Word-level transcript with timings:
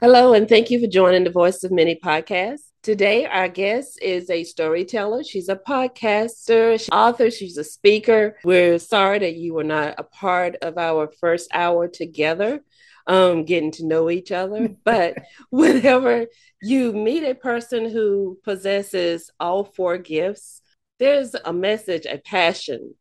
Hello, 0.00 0.32
and 0.32 0.48
thank 0.48 0.70
you 0.70 0.78
for 0.78 0.86
joining 0.86 1.24
the 1.24 1.30
Voice 1.30 1.64
of 1.64 1.72
Many 1.72 1.96
podcast. 1.96 2.60
Today, 2.84 3.26
our 3.26 3.48
guest 3.48 3.98
is 4.00 4.30
a 4.30 4.44
storyteller. 4.44 5.24
She's 5.24 5.48
a 5.48 5.56
podcaster, 5.56 6.78
she's 6.78 6.88
author, 6.92 7.32
she's 7.32 7.58
a 7.58 7.64
speaker. 7.64 8.36
We're 8.44 8.78
sorry 8.78 9.18
that 9.18 9.34
you 9.34 9.54
were 9.54 9.64
not 9.64 9.96
a 9.98 10.04
part 10.04 10.54
of 10.62 10.78
our 10.78 11.10
first 11.20 11.50
hour 11.52 11.88
together, 11.88 12.60
um, 13.08 13.42
getting 13.44 13.72
to 13.72 13.86
know 13.86 14.08
each 14.08 14.30
other. 14.30 14.68
But 14.84 15.16
whenever 15.50 16.26
you 16.62 16.92
meet 16.92 17.24
a 17.24 17.34
person 17.34 17.90
who 17.90 18.38
possesses 18.44 19.32
all 19.40 19.64
four 19.64 19.98
gifts, 19.98 20.62
there's 21.00 21.34
a 21.34 21.52
message, 21.52 22.06
a 22.06 22.18
passion 22.18 22.94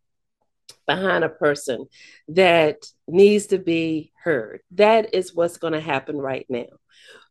behind 0.88 1.24
a 1.24 1.30
person 1.30 1.86
that 2.30 2.88
needs 3.08 3.48
to 3.48 3.60
be 3.60 4.14
heard. 4.24 4.62
That 4.72 5.14
is 5.14 5.36
what's 5.36 5.58
going 5.58 5.74
to 5.74 5.80
happen 5.80 6.18
right 6.18 6.48
now. 6.50 6.66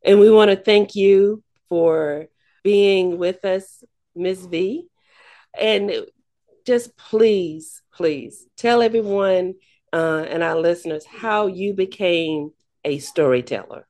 And 0.07 0.21
we 0.21 0.31
want 0.31 0.51
to 0.53 0.57
thank 0.57 0.95
you 0.95 1.43
for 1.69 2.27
being 2.63 3.19
with 3.19 3.45
us, 3.45 3.83
Ms. 4.15 4.47
V. 4.47 4.87
And 5.59 5.93
just 6.65 6.97
please, 6.97 7.83
please 7.93 8.47
tell 8.57 8.83
everyone 8.83 9.55
uh, 9.93 10.25
and 10.29 10.43
our 10.43 10.59
listeners 10.59 11.05
how 11.05 11.49
you 11.49 11.75
became 11.75 12.53
a 12.85 12.99
storyteller. 12.99 13.87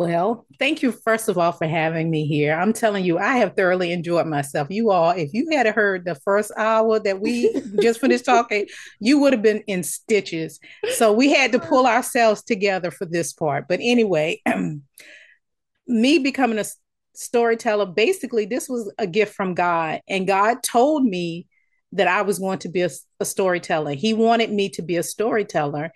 Well, 0.00 0.46
thank 0.58 0.80
you, 0.80 0.92
first 0.92 1.28
of 1.28 1.36
all, 1.36 1.52
for 1.52 1.66
having 1.66 2.10
me 2.10 2.24
here. 2.24 2.54
I'm 2.54 2.72
telling 2.72 3.04
you, 3.04 3.18
I 3.18 3.36
have 3.36 3.54
thoroughly 3.54 3.92
enjoyed 3.92 4.26
myself. 4.26 4.68
You 4.70 4.92
all, 4.92 5.10
if 5.10 5.34
you 5.34 5.50
had 5.52 5.66
heard 5.66 6.06
the 6.06 6.14
first 6.14 6.50
hour 6.56 6.98
that 7.00 7.20
we 7.20 7.52
just 7.82 8.00
finished 8.00 8.24
talking, 8.24 8.66
you 8.98 9.18
would 9.18 9.34
have 9.34 9.42
been 9.42 9.62
in 9.66 9.82
stitches. 9.82 10.58
So 10.94 11.12
we 11.12 11.30
had 11.30 11.52
to 11.52 11.58
pull 11.58 11.86
ourselves 11.86 12.42
together 12.42 12.90
for 12.90 13.04
this 13.04 13.34
part. 13.34 13.68
But 13.68 13.80
anyway, 13.82 14.40
me 15.86 16.18
becoming 16.18 16.58
a 16.58 16.64
storyteller, 17.12 17.84
basically, 17.84 18.46
this 18.46 18.70
was 18.70 18.90
a 18.96 19.06
gift 19.06 19.34
from 19.34 19.52
God. 19.52 20.00
And 20.08 20.26
God 20.26 20.62
told 20.62 21.04
me 21.04 21.46
that 21.92 22.08
I 22.08 22.22
was 22.22 22.38
going 22.38 22.60
to 22.60 22.70
be 22.70 22.80
a, 22.80 22.90
a 23.20 23.26
storyteller. 23.26 23.92
He 23.92 24.14
wanted 24.14 24.50
me 24.50 24.70
to 24.70 24.82
be 24.82 24.96
a 24.96 25.02
storyteller. 25.02 25.92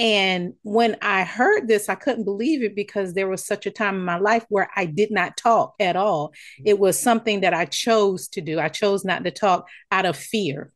And 0.00 0.54
when 0.62 0.96
I 1.02 1.24
heard 1.24 1.68
this, 1.68 1.90
I 1.90 1.94
couldn't 1.94 2.24
believe 2.24 2.62
it 2.62 2.74
because 2.74 3.12
there 3.12 3.28
was 3.28 3.44
such 3.44 3.66
a 3.66 3.70
time 3.70 3.96
in 3.96 4.04
my 4.04 4.16
life 4.16 4.46
where 4.48 4.70
I 4.74 4.86
did 4.86 5.10
not 5.10 5.36
talk 5.36 5.74
at 5.78 5.94
all. 5.94 6.32
It 6.64 6.78
was 6.78 6.98
something 6.98 7.42
that 7.42 7.52
I 7.52 7.66
chose 7.66 8.26
to 8.28 8.40
do. 8.40 8.58
I 8.58 8.70
chose 8.70 9.04
not 9.04 9.24
to 9.24 9.30
talk 9.30 9.68
out 9.92 10.06
of 10.06 10.16
fear. 10.16 10.72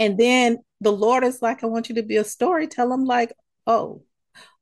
And 0.00 0.18
then 0.18 0.58
the 0.80 0.90
Lord 0.90 1.22
is 1.22 1.40
like, 1.40 1.62
I 1.62 1.68
want 1.68 1.88
you 1.88 1.94
to 1.94 2.02
be 2.02 2.16
a 2.16 2.24
storyteller. 2.24 2.92
I'm 2.92 3.04
like, 3.04 3.32
oh, 3.68 4.02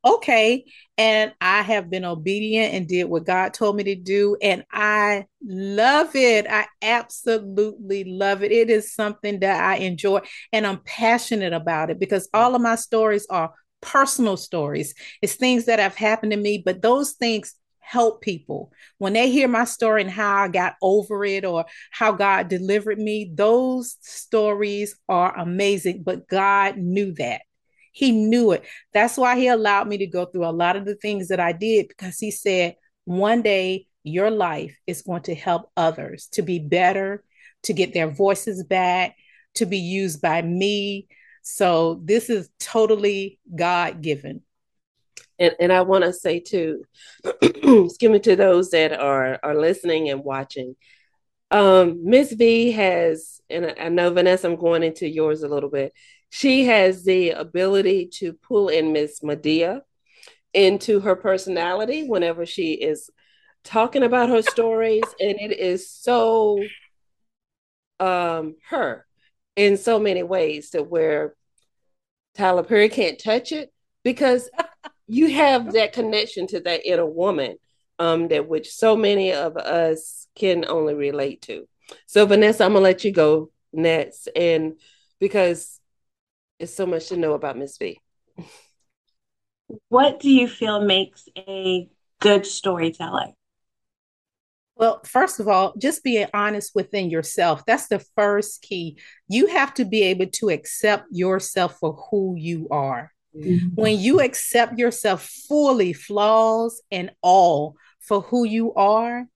okay. 0.05 0.65
And 0.99 1.33
I 1.41 1.63
have 1.63 1.91
been 1.91 2.05
obedient 2.05 2.75
and 2.75 2.87
did 2.87 3.05
what 3.05 3.27
God 3.27 3.55
told 3.55 3.77
me 3.77 3.85
to 3.85 3.95
do. 3.95 4.37
And 4.41 4.65
I 4.73 5.27
love 5.43 6.15
it. 6.15 6.47
I 6.49 6.67
absolutely 6.83 8.05
love 8.05 8.43
it. 8.43 8.53
It 8.53 8.71
is 8.71 8.95
something 8.95 9.41
that 9.41 9.63
I 9.63 9.77
enjoy 9.77 10.21
and 10.53 10.67
I'm 10.67 10.81
passionate 10.85 11.53
about 11.53 11.91
it 11.91 11.99
because 11.99 12.29
all 12.35 12.55
of 12.55 12.63
my 12.63 12.77
stories 12.77 13.27
are 13.31 13.53
personal 13.81 14.37
stories. 14.37 14.95
It's 15.21 15.35
things 15.35 15.67
that 15.67 15.79
have 15.79 15.97
happened 15.97 16.33
to 16.33 16.39
me, 16.39 16.63
but 16.65 16.83
those 16.83 17.13
things 17.13 17.55
help 17.81 18.23
people. 18.23 18.73
When 18.99 19.13
they 19.13 19.31
hear 19.31 19.47
my 19.47 19.65
story 19.65 20.03
and 20.03 20.11
how 20.11 20.37
I 20.37 20.49
got 20.49 20.75
over 20.81 21.25
it 21.25 21.45
or 21.45 21.67
how 21.91 22.13
God 22.13 22.49
delivered 22.49 22.99
me, 22.99 23.31
those 23.35 23.97
stories 24.01 24.97
are 25.09 25.39
amazing. 25.39 26.03
But 26.03 26.27
God 26.29 26.79
knew 26.79 27.13
that. 27.15 27.43
He 27.95 28.11
knew 28.11 28.51
it. 28.51 28.65
That's 28.93 29.17
why 29.17 29.39
he 29.39 29.47
allowed 29.47 29.87
me 29.87 29.99
to 29.99 30.07
go 30.07 30.27
through 30.27 30.47
a 30.47 30.51
lot 30.51 30.75
of 30.75 30.85
the 30.85 30.97
things 30.97 31.29
that 31.29 31.39
I 31.39 31.53
did 31.53 31.87
because 31.87 32.19
he 32.19 32.33
said, 32.33 32.75
one 33.05 33.41
day 33.41 33.87
your 34.03 34.33
life 34.33 34.77
is 34.89 35.03
going 35.03 35.23
to 35.23 35.35
help 35.35 35.71
others 35.77 36.27
to 36.33 36.43
be 36.43 36.59
better, 36.59 37.23
to 37.63 37.73
get 37.73 37.95
their 37.95 38.11
voices 38.11 38.65
back, 38.65 39.15
to 39.55 39.65
be 39.65 39.79
used 39.79 40.21
by 40.21 40.43
me. 40.43 41.07
So 41.43 42.01
this 42.03 42.31
is 42.31 42.51
totally 42.59 43.39
God 43.55 44.03
given. 44.03 44.43
And, 45.39 45.55
and 45.61 45.73
I 45.73 45.83
want 45.83 46.03
to 46.03 46.13
say 46.13 46.41
too, 46.41 46.83
excuse 47.43 48.03
me, 48.03 48.19
to 48.19 48.35
those 48.35 48.71
that 48.71 48.93
are 48.93 49.39
are 49.41 49.55
listening 49.55 50.09
and 50.09 50.25
watching, 50.25 50.75
um, 51.53 52.01
Miss 52.03 52.33
V 52.33 52.73
has, 52.73 53.41
and 53.49 53.73
I 53.81 53.89
know 53.89 54.11
Vanessa, 54.11 54.49
I'm 54.49 54.57
going 54.57 54.83
into 54.83 55.09
yours 55.09 55.45
a 55.45 55.49
little 55.49 55.71
bit 55.71 55.93
she 56.31 56.67
has 56.67 57.05
the 57.05 57.31
ability 57.31 58.07
to 58.07 58.33
pull 58.33 58.69
in 58.69 58.93
Miss 58.93 59.21
Madea 59.21 59.83
into 60.53 61.01
her 61.01 61.17
personality 61.17 62.09
whenever 62.09 62.47
she 62.47 62.73
is 62.75 63.11
talking 63.65 64.03
about 64.03 64.29
her 64.29 64.43
stories, 64.43 65.05
and 65.21 65.39
it 65.41 65.53
is 65.59 65.91
so 65.91 66.59
um 68.01 68.57
her 68.69 69.07
in 69.57 69.77
so 69.77 70.01
many 70.01 70.23
ways 70.23 70.71
that 70.71 70.91
where 70.91 71.35
Tyler 72.35 72.65
Perry 72.65 72.89
can't 72.89 73.19
touch 73.23 73.53
it 73.53 73.73
because 74.03 74.51
you 75.07 75.31
have 75.31 75.73
that 75.75 75.93
connection 75.93 76.47
to 76.49 76.61
that 76.61 76.85
inner 76.85 77.07
woman 77.07 77.57
um 78.01 78.29
that 78.29 78.49
which 78.49 78.71
so 78.73 78.97
many 78.97 79.33
of 79.33 79.57
us 79.57 80.27
can 80.35 80.65
only 80.67 80.95
relate 80.95 81.43
to. 81.43 81.69
So 82.07 82.27
Vanessa, 82.27 82.65
I'm 82.65 82.73
gonna 82.73 82.83
let 82.83 83.05
you 83.05 83.13
go 83.13 83.51
next 83.73 84.29
and 84.35 84.75
because 85.21 85.81
it's 86.59 86.75
so 86.75 86.87
much 86.87 87.09
to 87.09 87.17
know 87.17 87.35
about 87.35 87.59
Miss 87.59 87.77
V. 87.79 88.01
What 89.89 90.21
do 90.21 90.31
you 90.31 90.49
feel 90.49 90.85
makes 90.85 91.29
a 91.37 91.89
good 92.21 92.47
storyteller? 92.47 93.33
Well, 94.77 95.01
first 95.05 95.39
of 95.39 95.47
all, 95.47 95.75
just 95.79 96.03
being 96.03 96.27
honest 96.35 96.73
within 96.75 97.09
yourself. 97.09 97.65
That's 97.65 97.87
the 97.87 98.01
first 98.17 98.63
key. 98.63 98.99
You 99.29 99.47
have 99.47 99.73
to 99.75 99.85
be 99.85 100.03
able 100.03 100.27
to 100.27 100.49
accept 100.49 101.07
yourself 101.11 101.79
for 101.79 101.93
who 102.11 102.35
you 102.37 102.69
are. 102.71 103.13
Mm-hmm. 103.37 103.69
When 103.75 103.99
you 103.99 104.21
accept 104.21 104.79
yourself 104.79 105.29
fully, 105.49 105.93
flaws 105.93 106.83
and 106.91 107.11
all 107.23 107.77
for 108.01 108.23
who 108.23 108.45
you 108.45 108.75
are, 108.75 109.27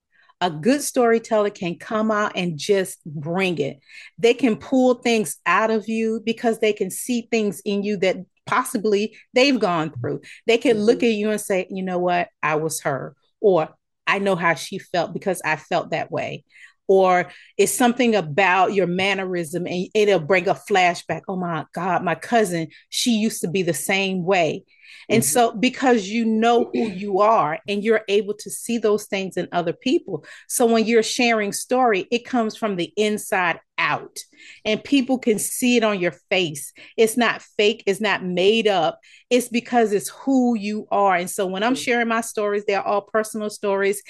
a 0.41 0.51
good 0.51 0.83
storyteller 0.83 1.51
can 1.51 1.77
come 1.77 2.11
out 2.11 2.33
and 2.37 2.59
just 2.59 3.05
bring 3.05 3.59
it. 3.59 3.81
They 4.19 4.35
can 4.35 4.57
pull 4.57 4.95
things 4.95 5.37
out 5.47 5.71
of 5.71 5.89
you 5.89 6.23
because 6.25 6.61
they 6.61 6.73
can 6.73 6.91
see 6.91 7.29
things 7.31 7.61
in 7.65 7.83
you 7.83 7.97
that 7.99 8.19
possibly 8.47 9.17
they've 9.35 9.59
gone 9.59 9.93
through. 9.93 10.21
They 10.47 10.59
can 10.59 10.79
look 10.79 10.99
mm-hmm. 10.99 11.07
at 11.07 11.15
you 11.15 11.31
and 11.31 11.41
say, 11.41 11.67
you 11.71 11.83
know 11.83 11.99
what, 11.99 12.29
I 12.43 12.55
was 12.57 12.81
her, 12.83 13.15
or 13.41 13.69
I 14.07 14.21
know 14.21 14.37
how 14.37 14.55
she 14.55 14.79
felt 14.79 15.13
because 15.13 15.43
I 15.45 15.57
felt 15.57 15.91
that 15.91 16.11
way 16.11 16.45
or 16.89 17.31
it's 17.57 17.73
something 17.73 18.15
about 18.15 18.73
your 18.73 18.87
mannerism 18.87 19.67
and 19.67 19.89
it'll 19.95 20.19
bring 20.19 20.49
a 20.49 20.55
flashback. 20.55 21.23
Oh 21.29 21.37
my 21.37 21.67
God, 21.75 22.03
my 22.03 22.15
cousin, 22.15 22.69
she 22.89 23.13
used 23.13 23.43
to 23.43 23.49
be 23.49 23.63
the 23.63 23.75
same 23.75 24.25
way. 24.25 24.65
And 25.09 25.23
mm-hmm. 25.23 25.29
so, 25.29 25.53
because 25.53 26.09
you 26.09 26.25
know 26.25 26.71
who 26.73 26.89
you 26.89 27.21
are 27.21 27.59
and 27.67 27.83
you're 27.83 28.03
able 28.09 28.35
to 28.35 28.51
see 28.51 28.79
those 28.79 29.07
things 29.07 29.37
in 29.37 29.49
other 29.53 29.73
people. 29.73 30.25
So, 30.49 30.67
when 30.67 30.85
you're 30.85 31.03
sharing 31.03 31.53
story, 31.53 32.07
it 32.11 32.25
comes 32.25 32.57
from 32.57 32.77
the 32.77 32.93
inside 32.97 33.61
out 33.79 34.19
and 34.65 34.83
people 34.83 35.19
can 35.19 35.39
see 35.39 35.77
it 35.77 35.85
on 35.85 36.01
your 36.01 36.13
face. 36.31 36.73
It's 36.97 37.17
not 37.17 37.43
fake, 37.43 37.85
it's 37.87 38.01
not 38.01 38.25
made 38.25 38.67
up. 38.67 38.99
It's 39.31 39.49
because 39.49 39.93
it's 39.93 40.09
who 40.09 40.57
you 40.57 40.87
are. 40.91 41.17
And 41.17 41.31
so, 41.31 41.47
when 41.47 41.63
I'm 41.63 41.75
mm. 41.75 41.85
sharing 41.85 42.09
my 42.09 42.21
stories, 42.21 42.65
they're 42.67 42.87
all 42.87 43.03
personal 43.03 43.51
stories 43.51 44.03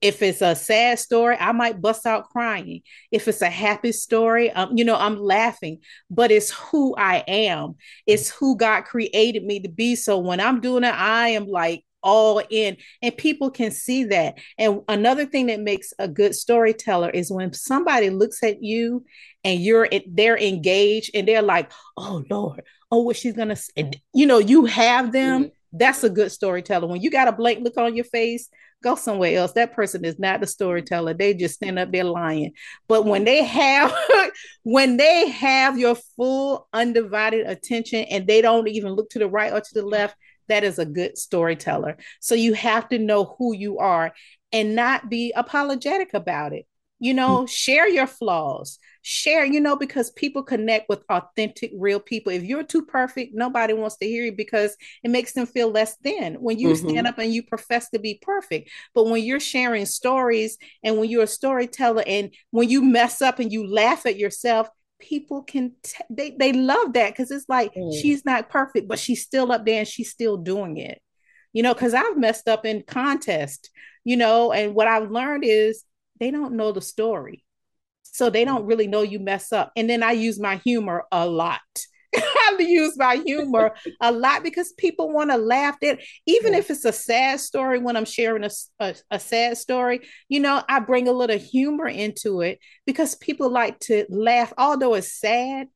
if 0.00 0.22
it's 0.22 0.40
a 0.40 0.54
sad 0.54 0.98
story, 0.98 1.36
I 1.38 1.52
might 1.52 1.80
bust 1.80 2.06
out 2.06 2.30
crying. 2.30 2.82
If 3.10 3.28
it's 3.28 3.42
a 3.42 3.50
happy 3.50 3.92
story, 3.92 4.50
um, 4.50 4.76
you 4.76 4.84
know, 4.84 4.96
I'm 4.96 5.18
laughing, 5.18 5.80
but 6.10 6.30
it's 6.30 6.50
who 6.50 6.94
I 6.96 7.22
am. 7.28 7.74
It's 8.06 8.30
who 8.30 8.56
God 8.56 8.82
created 8.82 9.44
me 9.44 9.60
to 9.60 9.68
be. 9.68 9.96
So 9.96 10.18
when 10.18 10.40
I'm 10.40 10.60
doing 10.60 10.84
it, 10.84 10.94
I 10.94 11.30
am 11.30 11.46
like 11.46 11.84
all 12.02 12.40
in, 12.48 12.78
and 13.02 13.16
people 13.16 13.50
can 13.50 13.70
see 13.70 14.04
that. 14.04 14.38
And 14.58 14.80
another 14.88 15.26
thing 15.26 15.46
that 15.46 15.60
makes 15.60 15.92
a 15.98 16.08
good 16.08 16.34
storyteller 16.34 17.10
is 17.10 17.30
when 17.30 17.52
somebody 17.52 18.08
looks 18.08 18.42
at 18.42 18.62
you 18.62 19.04
and 19.44 19.60
you're 19.60 19.88
they're 20.08 20.38
engaged 20.38 21.10
and 21.14 21.28
they're 21.28 21.42
like, 21.42 21.70
"Oh 21.98 22.24
Lord, 22.30 22.62
oh 22.90 23.02
what 23.02 23.16
she's 23.16 23.34
gonna," 23.34 23.56
say. 23.56 23.90
you 24.14 24.26
know, 24.26 24.38
you 24.38 24.64
have 24.64 25.12
them. 25.12 25.50
That's 25.72 26.02
a 26.02 26.10
good 26.10 26.32
storyteller. 26.32 26.88
When 26.88 27.00
you 27.00 27.10
got 27.10 27.28
a 27.28 27.32
blank 27.32 27.62
look 27.62 27.76
on 27.76 27.94
your 27.94 28.04
face, 28.04 28.48
go 28.82 28.94
somewhere 28.96 29.38
else. 29.38 29.52
That 29.52 29.72
person 29.72 30.04
is 30.04 30.18
not 30.18 30.40
the 30.40 30.46
storyteller. 30.46 31.14
They 31.14 31.34
just 31.34 31.54
stand 31.54 31.78
up 31.78 31.92
there 31.92 32.04
lying. 32.04 32.52
But 32.88 33.04
when 33.04 33.24
they 33.24 33.44
have 33.44 33.94
when 34.62 34.96
they 34.96 35.28
have 35.28 35.78
your 35.78 35.94
full 36.16 36.68
undivided 36.72 37.46
attention 37.46 38.04
and 38.10 38.26
they 38.26 38.42
don't 38.42 38.68
even 38.68 38.92
look 38.92 39.10
to 39.10 39.18
the 39.18 39.28
right 39.28 39.52
or 39.52 39.60
to 39.60 39.74
the 39.74 39.84
left, 39.84 40.16
that 40.48 40.64
is 40.64 40.78
a 40.78 40.84
good 40.84 41.16
storyteller. 41.16 41.96
So 42.20 42.34
you 42.34 42.54
have 42.54 42.88
to 42.88 42.98
know 42.98 43.36
who 43.38 43.54
you 43.54 43.78
are 43.78 44.12
and 44.52 44.74
not 44.74 45.08
be 45.08 45.32
apologetic 45.34 46.14
about 46.14 46.52
it. 46.52 46.66
You 46.98 47.14
know, 47.14 47.38
mm-hmm. 47.38 47.46
share 47.46 47.88
your 47.88 48.06
flaws. 48.06 48.78
Share, 49.02 49.44
you 49.44 49.60
know, 49.60 49.76
because 49.76 50.10
people 50.10 50.42
connect 50.42 50.88
with 50.88 51.04
authentic, 51.08 51.72
real 51.74 52.00
people. 52.00 52.32
If 52.32 52.44
you're 52.44 52.64
too 52.64 52.84
perfect, 52.84 53.34
nobody 53.34 53.72
wants 53.72 53.96
to 53.98 54.06
hear 54.06 54.24
you 54.24 54.32
because 54.32 54.76
it 55.02 55.10
makes 55.10 55.32
them 55.32 55.46
feel 55.46 55.70
less 55.70 55.96
than 56.02 56.34
when 56.34 56.58
you 56.58 56.68
mm-hmm. 56.68 56.88
stand 56.88 57.06
up 57.06 57.18
and 57.18 57.32
you 57.32 57.42
profess 57.42 57.90
to 57.90 57.98
be 57.98 58.18
perfect. 58.20 58.70
But 58.94 59.06
when 59.06 59.22
you're 59.24 59.40
sharing 59.40 59.86
stories 59.86 60.58
and 60.82 60.98
when 60.98 61.08
you're 61.08 61.24
a 61.24 61.28
storyteller 61.28 62.04
and 62.06 62.34
when 62.50 62.68
you 62.68 62.82
mess 62.82 63.22
up 63.22 63.38
and 63.38 63.52
you 63.52 63.66
laugh 63.66 64.06
at 64.06 64.18
yourself, 64.18 64.68
people 64.98 65.42
can 65.42 65.72
t- 65.82 66.04
they 66.10 66.36
they 66.38 66.52
love 66.52 66.92
that 66.92 67.10
because 67.10 67.30
it's 67.30 67.48
like 67.48 67.74
mm. 67.74 67.92
she's 68.00 68.24
not 68.24 68.50
perfect, 68.50 68.86
but 68.86 68.98
she's 68.98 69.22
still 69.22 69.50
up 69.50 69.64
there 69.64 69.80
and 69.80 69.88
she's 69.88 70.10
still 70.10 70.36
doing 70.36 70.76
it. 70.76 71.00
You 71.52 71.62
know, 71.62 71.74
because 71.74 71.94
I've 71.94 72.16
messed 72.16 72.46
up 72.46 72.64
in 72.64 72.84
contest, 72.86 73.70
you 74.04 74.16
know, 74.16 74.52
and 74.52 74.74
what 74.74 74.86
I've 74.86 75.10
learned 75.10 75.44
is 75.44 75.84
they 76.20 76.30
don't 76.30 76.54
know 76.54 76.70
the 76.70 76.80
story. 76.80 77.44
So 78.12 78.30
they 78.30 78.44
don't 78.44 78.66
really 78.66 78.86
know 78.86 79.02
you 79.02 79.18
mess 79.18 79.52
up. 79.52 79.72
And 79.76 79.88
then 79.88 80.02
I 80.02 80.12
use 80.12 80.40
my 80.40 80.56
humor 80.56 81.04
a 81.12 81.26
lot. 81.26 81.60
I 82.16 82.56
use 82.58 82.98
my 82.98 83.16
humor 83.24 83.72
a 84.00 84.10
lot 84.10 84.42
because 84.42 84.72
people 84.72 85.12
want 85.12 85.30
to 85.30 85.36
laugh 85.36 85.76
at 85.84 86.00
even 86.26 86.54
if 86.54 86.68
it's 86.68 86.84
a 86.84 86.92
sad 86.92 87.38
story 87.38 87.78
when 87.78 87.96
I'm 87.96 88.04
sharing 88.04 88.42
a, 88.42 88.50
a, 88.80 88.96
a, 89.12 89.20
sad 89.20 89.58
story, 89.58 90.00
you 90.28 90.40
know, 90.40 90.60
I 90.68 90.80
bring 90.80 91.06
a 91.06 91.12
little 91.12 91.38
humor 91.38 91.86
into 91.86 92.40
it 92.40 92.58
because 92.84 93.14
people 93.14 93.48
like 93.48 93.78
to 93.80 94.06
laugh, 94.08 94.52
although 94.58 94.94
it's 94.94 95.20
sad. 95.20 95.68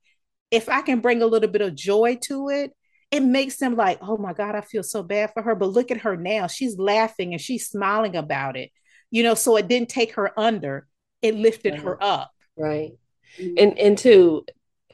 If 0.51 0.69
I 0.69 0.83
can 0.83 1.01
bring 1.01 1.23
a 1.23 1.27
little 1.27 1.49
bit 1.49 1.63
of 1.63 1.77
joy 1.77 2.19
to 2.23 2.49
it, 2.49 2.73
it 3.13 3.23
makes 3.23 3.59
them 3.59 3.77
like, 3.77 3.99
oh 4.03 4.17
my 4.17 4.33
God, 4.33 4.57
I 4.57 4.61
feel 4.61 4.83
so 4.83 5.05
bad 5.05 5.31
for 5.33 5.43
her. 5.43 5.55
But 5.55 5.71
look 5.71 5.93
at 5.93 5.99
her 5.99 6.17
now. 6.17 6.49
She's 6.49 6.79
laughing 6.79 7.33
and 7.33 7.41
she's 7.41 7.69
smiling 7.69 8.17
about 8.17 8.57
it 8.57 8.71
you 9.15 9.23
know 9.23 9.35
so 9.35 9.57
it 9.57 9.69
didn't 9.69 9.89
take 9.89 10.15
her 10.15 10.39
under 10.39 10.89
it 11.25 11.35
lifted 11.35 11.76
her 11.76 12.03
up. 12.03 12.31
Right. 12.56 12.93
Mm-hmm. 13.38 13.55
and 13.59 13.79
and 13.79 13.99
two 13.99 14.44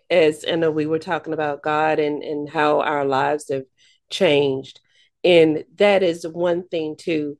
as 0.09 0.44
know 0.44 0.71
we 0.71 0.87
were 0.87 0.99
talking 0.99 1.35
about 1.35 1.62
God 1.62 1.99
and 1.99 2.23
and 2.23 2.49
how 2.49 2.81
our 2.81 3.05
lives 3.05 3.50
have 3.50 3.65
changed. 4.09 4.81
And 5.23 5.65
that 5.77 6.03
is 6.03 6.27
one 6.27 6.67
thing 6.69 6.97
too 6.97 7.37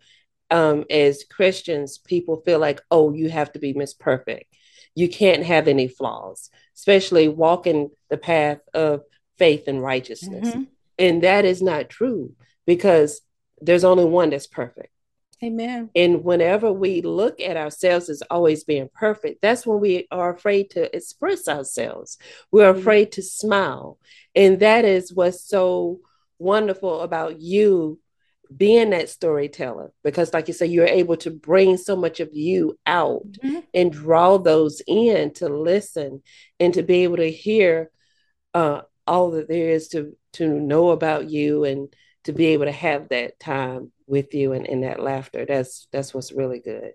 um 0.51 0.85
as 0.91 1.25
Christians 1.25 1.99
people 1.99 2.43
feel 2.45 2.59
like 2.59 2.83
oh 2.91 3.13
you 3.13 3.31
have 3.31 3.53
to 3.53 3.59
be 3.59 3.73
miss 3.73 3.95
perfect 3.95 4.55
you 4.97 5.09
can't 5.09 5.45
have 5.45 5.69
any 5.69 5.87
flaws 5.89 6.51
especially 6.77 7.29
walking 7.29 7.91
the 8.09 8.17
path 8.17 8.59
of 8.75 9.03
faith 9.39 9.69
and 9.69 9.83
righteousness. 9.83 10.49
Mm-hmm. 10.49 10.65
and 10.99 11.23
that 11.23 11.45
is 11.45 11.63
not 11.63 11.89
true 11.89 12.33
because 12.67 13.21
there's 13.61 13.85
only 13.85 14.05
one 14.05 14.31
that's 14.31 14.47
perfect 14.47 14.93
Amen. 15.43 15.91
And 15.95 16.23
whenever 16.23 16.71
we 16.73 17.01
look 17.01 17.41
at 17.41 17.57
ourselves 17.57 18.11
as 18.11 18.23
always 18.31 18.65
being 18.65 18.91
perfect, 18.93 19.41
that's 19.41 19.67
when 19.67 19.81
we 19.81 20.07
are 20.11 20.35
afraid 20.35 20.71
to 20.71 20.95
express 20.95 21.49
ourselves. 21.49 22.19
We're 22.51 22.71
mm-hmm. 22.71 22.81
afraid 22.81 23.13
to 23.13 23.23
smile. 23.23 23.99
And 24.35 24.61
that 24.61 24.85
is 24.85 25.13
what's 25.13 25.43
so 25.43 26.01
wonderful 26.39 27.01
about 27.01 27.41
you 27.41 27.99
being 28.55 28.91
that 28.91 29.09
storyteller 29.09 29.93
because 30.03 30.35
like 30.35 30.49
you 30.49 30.55
say 30.55 30.67
you're 30.67 30.85
able 30.87 31.17
to 31.17 31.31
bring 31.31 31.77
so 31.77 31.95
much 31.95 32.19
of 32.19 32.31
you 32.33 32.77
out 32.85 33.31
mm-hmm. 33.45 33.61
and 33.73 33.93
draw 33.93 34.39
those 34.39 34.83
in 34.89 35.33
to 35.33 35.49
listen 35.49 36.21
and 36.59 36.75
to 36.75 36.83
be 36.83 37.05
able 37.05 37.17
to 37.17 37.31
hear 37.31 37.91
uh, 38.55 38.81
all 39.07 39.31
that 39.31 39.49
there 39.49 39.71
is 39.71 39.89
to 39.89 40.17
to 40.33 40.49
know 40.49 40.91
about 40.91 41.31
you 41.31 41.65
and 41.65 41.95
to 42.25 42.33
be 42.33 42.47
able 42.47 42.67
to 42.67 42.73
have 42.73 43.09
that 43.09 43.39
time 43.41 43.93
with 44.07 44.35
you 44.35 44.53
and 44.53 44.67
in 44.67 44.83
that 44.83 45.01
laughter. 45.01 45.45
That's 45.47 45.89
that's 45.93 46.13
what's 46.13 46.33
really 46.33 46.61
good. 46.61 46.93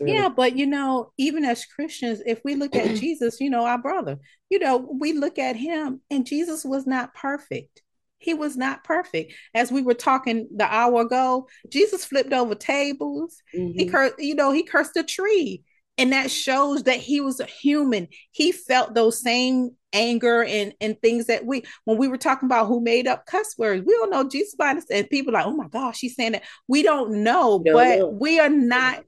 Really 0.00 0.14
yeah, 0.14 0.28
but 0.28 0.56
you 0.56 0.66
know, 0.66 1.12
even 1.16 1.44
as 1.44 1.64
Christians, 1.64 2.20
if 2.26 2.40
we 2.44 2.54
look 2.54 2.74
at 2.74 2.96
Jesus, 2.96 3.40
you 3.40 3.50
know, 3.50 3.64
our 3.64 3.78
brother, 3.78 4.18
you 4.50 4.58
know, 4.58 4.76
we 4.76 5.12
look 5.12 5.38
at 5.38 5.56
him 5.56 6.00
and 6.10 6.26
Jesus 6.26 6.64
was 6.64 6.86
not 6.86 7.14
perfect. 7.14 7.82
He 8.18 8.34
was 8.34 8.56
not 8.56 8.82
perfect. 8.82 9.34
As 9.54 9.70
we 9.70 9.82
were 9.82 9.94
talking 9.94 10.48
the 10.54 10.64
hour 10.64 11.02
ago, 11.02 11.48
Jesus 11.68 12.04
flipped 12.04 12.32
over 12.32 12.54
tables. 12.54 13.42
Mm-hmm. 13.54 13.78
He 13.78 13.86
cursed, 13.86 14.14
you 14.18 14.34
know, 14.34 14.52
he 14.52 14.62
cursed 14.62 14.96
a 14.96 15.02
tree. 15.02 15.62
And 15.98 16.12
that 16.12 16.30
shows 16.30 16.82
that 16.82 16.98
he 16.98 17.20
was 17.20 17.40
a 17.40 17.46
human. 17.46 18.08
He 18.30 18.52
felt 18.52 18.94
those 18.94 19.22
same 19.22 19.70
anger 19.96 20.44
and 20.44 20.74
and 20.80 21.00
things 21.00 21.26
that 21.26 21.46
we 21.46 21.62
when 21.84 21.96
we 21.96 22.06
were 22.06 22.18
talking 22.18 22.46
about 22.46 22.66
who 22.66 22.80
made 22.80 23.06
up 23.06 23.24
cuss 23.24 23.54
words 23.56 23.84
we 23.86 23.94
don't 23.94 24.10
know 24.10 24.28
jesus 24.28 24.54
by 24.54 24.78
and 24.90 25.10
people 25.10 25.32
like 25.32 25.46
oh 25.46 25.56
my 25.56 25.68
gosh 25.68 25.96
she's 25.96 26.14
saying 26.14 26.32
that 26.32 26.42
we 26.68 26.82
don't 26.82 27.10
know 27.10 27.62
no, 27.64 27.72
but 27.72 27.98
no. 27.98 28.08
we 28.08 28.38
are 28.38 28.50
not 28.50 29.02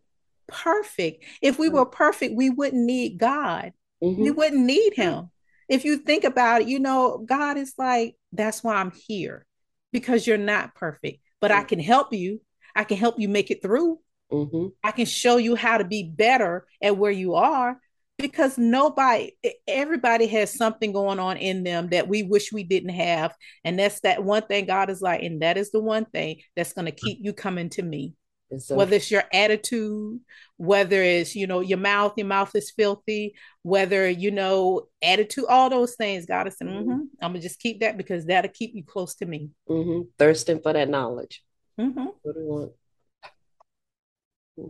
perfect 0.47 1.25
if 1.43 1.59
we 1.59 1.69
were 1.69 1.85
perfect 1.85 2.35
we 2.35 2.49
wouldn't 2.49 2.83
need 2.83 3.19
god 3.19 3.73
mm-hmm. 4.03 4.23
we 4.23 4.31
wouldn't 4.31 4.65
need 4.65 4.95
him 4.95 5.31
if 5.69 5.85
you 5.85 5.99
think 5.99 6.25
about 6.25 6.63
it 6.63 6.69
you 6.69 6.79
know 6.79 7.23
god 7.27 7.59
is 7.59 7.75
like 7.77 8.17
that's 8.33 8.65
why 8.65 8.77
i'm 8.77 8.93
here 9.07 9.45
because 9.93 10.27
you're 10.27 10.39
not 10.39 10.75
perfect 10.75 11.19
but 11.41 11.51
mm-hmm. 11.51 11.61
i 11.61 11.65
can 11.65 11.81
help 11.81 12.15
you 12.15 12.41
i 12.75 12.83
can 12.83 12.97
help 12.97 13.19
you 13.19 13.29
make 13.29 13.51
it 13.51 13.61
through 13.61 13.99
mm-hmm. 14.31 14.67
i 14.83 14.91
can 14.91 15.07
show 15.07 15.37
you 15.37 15.55
how 15.55 15.79
to 15.79 15.85
be 15.85 16.03
better 16.03 16.67
at 16.83 16.97
where 16.97 17.11
you 17.11 17.35
are 17.35 17.81
because 18.19 18.59
nobody 18.59 19.31
everybody 19.67 20.27
has 20.27 20.53
something 20.53 20.93
going 20.93 21.21
on 21.21 21.37
in 21.37 21.63
them 21.63 21.89
that 21.91 22.09
we 22.09 22.23
wish 22.23 22.53
we 22.53 22.65
didn't 22.65 22.91
have 22.91 23.35
and 23.65 23.79
that's 23.79 24.01
that 24.01 24.23
one 24.23 24.43
thing 24.43 24.67
god 24.67 24.91
is 24.91 25.01
like 25.01 25.23
and 25.23 25.43
that 25.43 25.57
is 25.57 25.71
the 25.71 25.81
one 25.81 26.05
thing 26.05 26.41
that's 26.57 26.73
going 26.73 26.85
to 26.85 26.93
keep 26.93 27.19
you 27.21 27.33
coming 27.33 27.71
to 27.71 27.83
me 27.83 28.13
so 28.59 28.75
whether 28.75 28.97
it's 28.97 29.11
your 29.11 29.25
attitude 29.33 30.21
whether 30.57 31.03
it's 31.03 31.37
you 31.37 31.47
know 31.47 31.61
your 31.61 31.79
mouth 31.79 32.15
your 32.17 32.27
mouth 32.27 32.55
is 32.55 32.71
filthy 32.71 33.35
whether 33.63 34.09
you 34.09 34.31
know 34.31 34.89
attitude 35.03 35.45
all 35.49 35.69
those 35.69 35.95
things 35.97 36.27
god 36.27 36.49
is 36.49 36.57
saying 36.57 36.73
mm-hmm, 36.73 37.01
i'm 37.21 37.33
gonna 37.33 37.41
just 37.41 37.61
keep 37.61 37.81
that 37.81 37.97
because 37.97 38.25
that'll 38.25 38.51
keep 38.51 38.75
you 38.75 38.83
close 38.83 39.15
to 39.15 39.27
me 39.27 39.51
mm-hmm. 39.69 40.03
thirsting 40.19 40.61
for 40.61 40.73
that 40.73 40.89
knowledge 40.89 41.45
mm-hmm. 41.79 42.07
what 42.23 42.35
do 42.35 42.41
you 42.41 42.47
want 42.47 42.73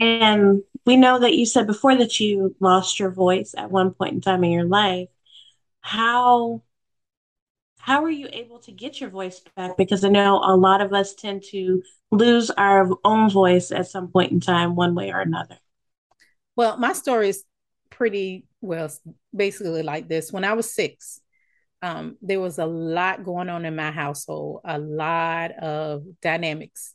and 0.01 0.63
we 0.87 0.97
know 0.97 1.19
that 1.19 1.35
you 1.35 1.47
said 1.47 1.67
before 1.67 1.97
that 1.97 2.19
you 2.21 2.55
lost 2.61 2.99
your 2.99 3.11
voice 3.11 3.55
at 3.57 3.71
one 3.71 3.93
point 3.93 4.15
in 4.15 4.21
time 4.21 4.45
in 4.45 4.51
your 4.51 4.65
life. 4.65 5.09
How 5.81 6.63
how 7.79 8.05
are 8.05 8.11
you 8.11 8.29
able 8.33 8.59
to 8.61 8.73
get 8.73 9.01
your 9.01 9.09
voice 9.09 9.41
back? 9.57 9.77
Because 9.77 10.05
I 10.05 10.09
know 10.09 10.43
a 10.45 10.57
lot 10.57 10.83
of 10.83 10.93
us 10.93 11.15
tend 11.15 11.43
to 11.51 11.83
lose 12.11 12.51
our 12.51 12.91
own 13.05 13.31
voice 13.31 13.71
at 13.71 13.89
some 13.89 14.09
point 14.09 14.33
in 14.33 14.41
time, 14.41 14.77
one 14.77 14.95
way 14.95 15.11
or 15.11 15.21
another. 15.21 15.57
Well, 16.55 16.77
my 16.77 16.93
story 16.93 17.31
is 17.31 17.45
pretty 17.89 18.47
well, 18.61 18.91
basically 19.35 19.83
like 19.83 20.09
this. 20.09 20.33
When 20.33 20.45
I 20.45 20.53
was 20.53 20.73
six, 20.73 21.21
um, 21.81 22.17
there 22.21 22.41
was 22.41 22.59
a 22.59 22.67
lot 22.67 23.25
going 23.25 23.49
on 23.49 23.65
in 23.65 23.77
my 23.77 23.91
household, 23.91 24.61
a 24.65 24.79
lot 24.79 25.53
of 25.53 26.03
dynamics. 26.21 26.95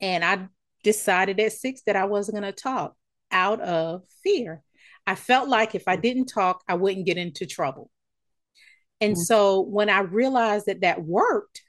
And 0.00 0.24
I 0.24 0.48
decided 0.82 1.40
at 1.40 1.52
six 1.52 1.82
that 1.86 1.96
I 1.96 2.04
wasn't 2.04 2.38
going 2.38 2.52
to 2.52 2.62
talk 2.62 2.94
out 3.30 3.60
of 3.60 4.02
fear. 4.22 4.62
I 5.06 5.14
felt 5.14 5.48
like 5.48 5.74
if 5.74 5.88
I 5.88 5.96
didn't 5.96 6.26
talk, 6.26 6.62
I 6.68 6.74
wouldn't 6.74 7.06
get 7.06 7.16
into 7.16 7.46
trouble. 7.46 7.90
And 9.00 9.14
mm-hmm. 9.14 9.22
so 9.22 9.60
when 9.60 9.88
I 9.88 10.00
realized 10.00 10.66
that 10.66 10.82
that 10.82 11.02
worked, 11.02 11.62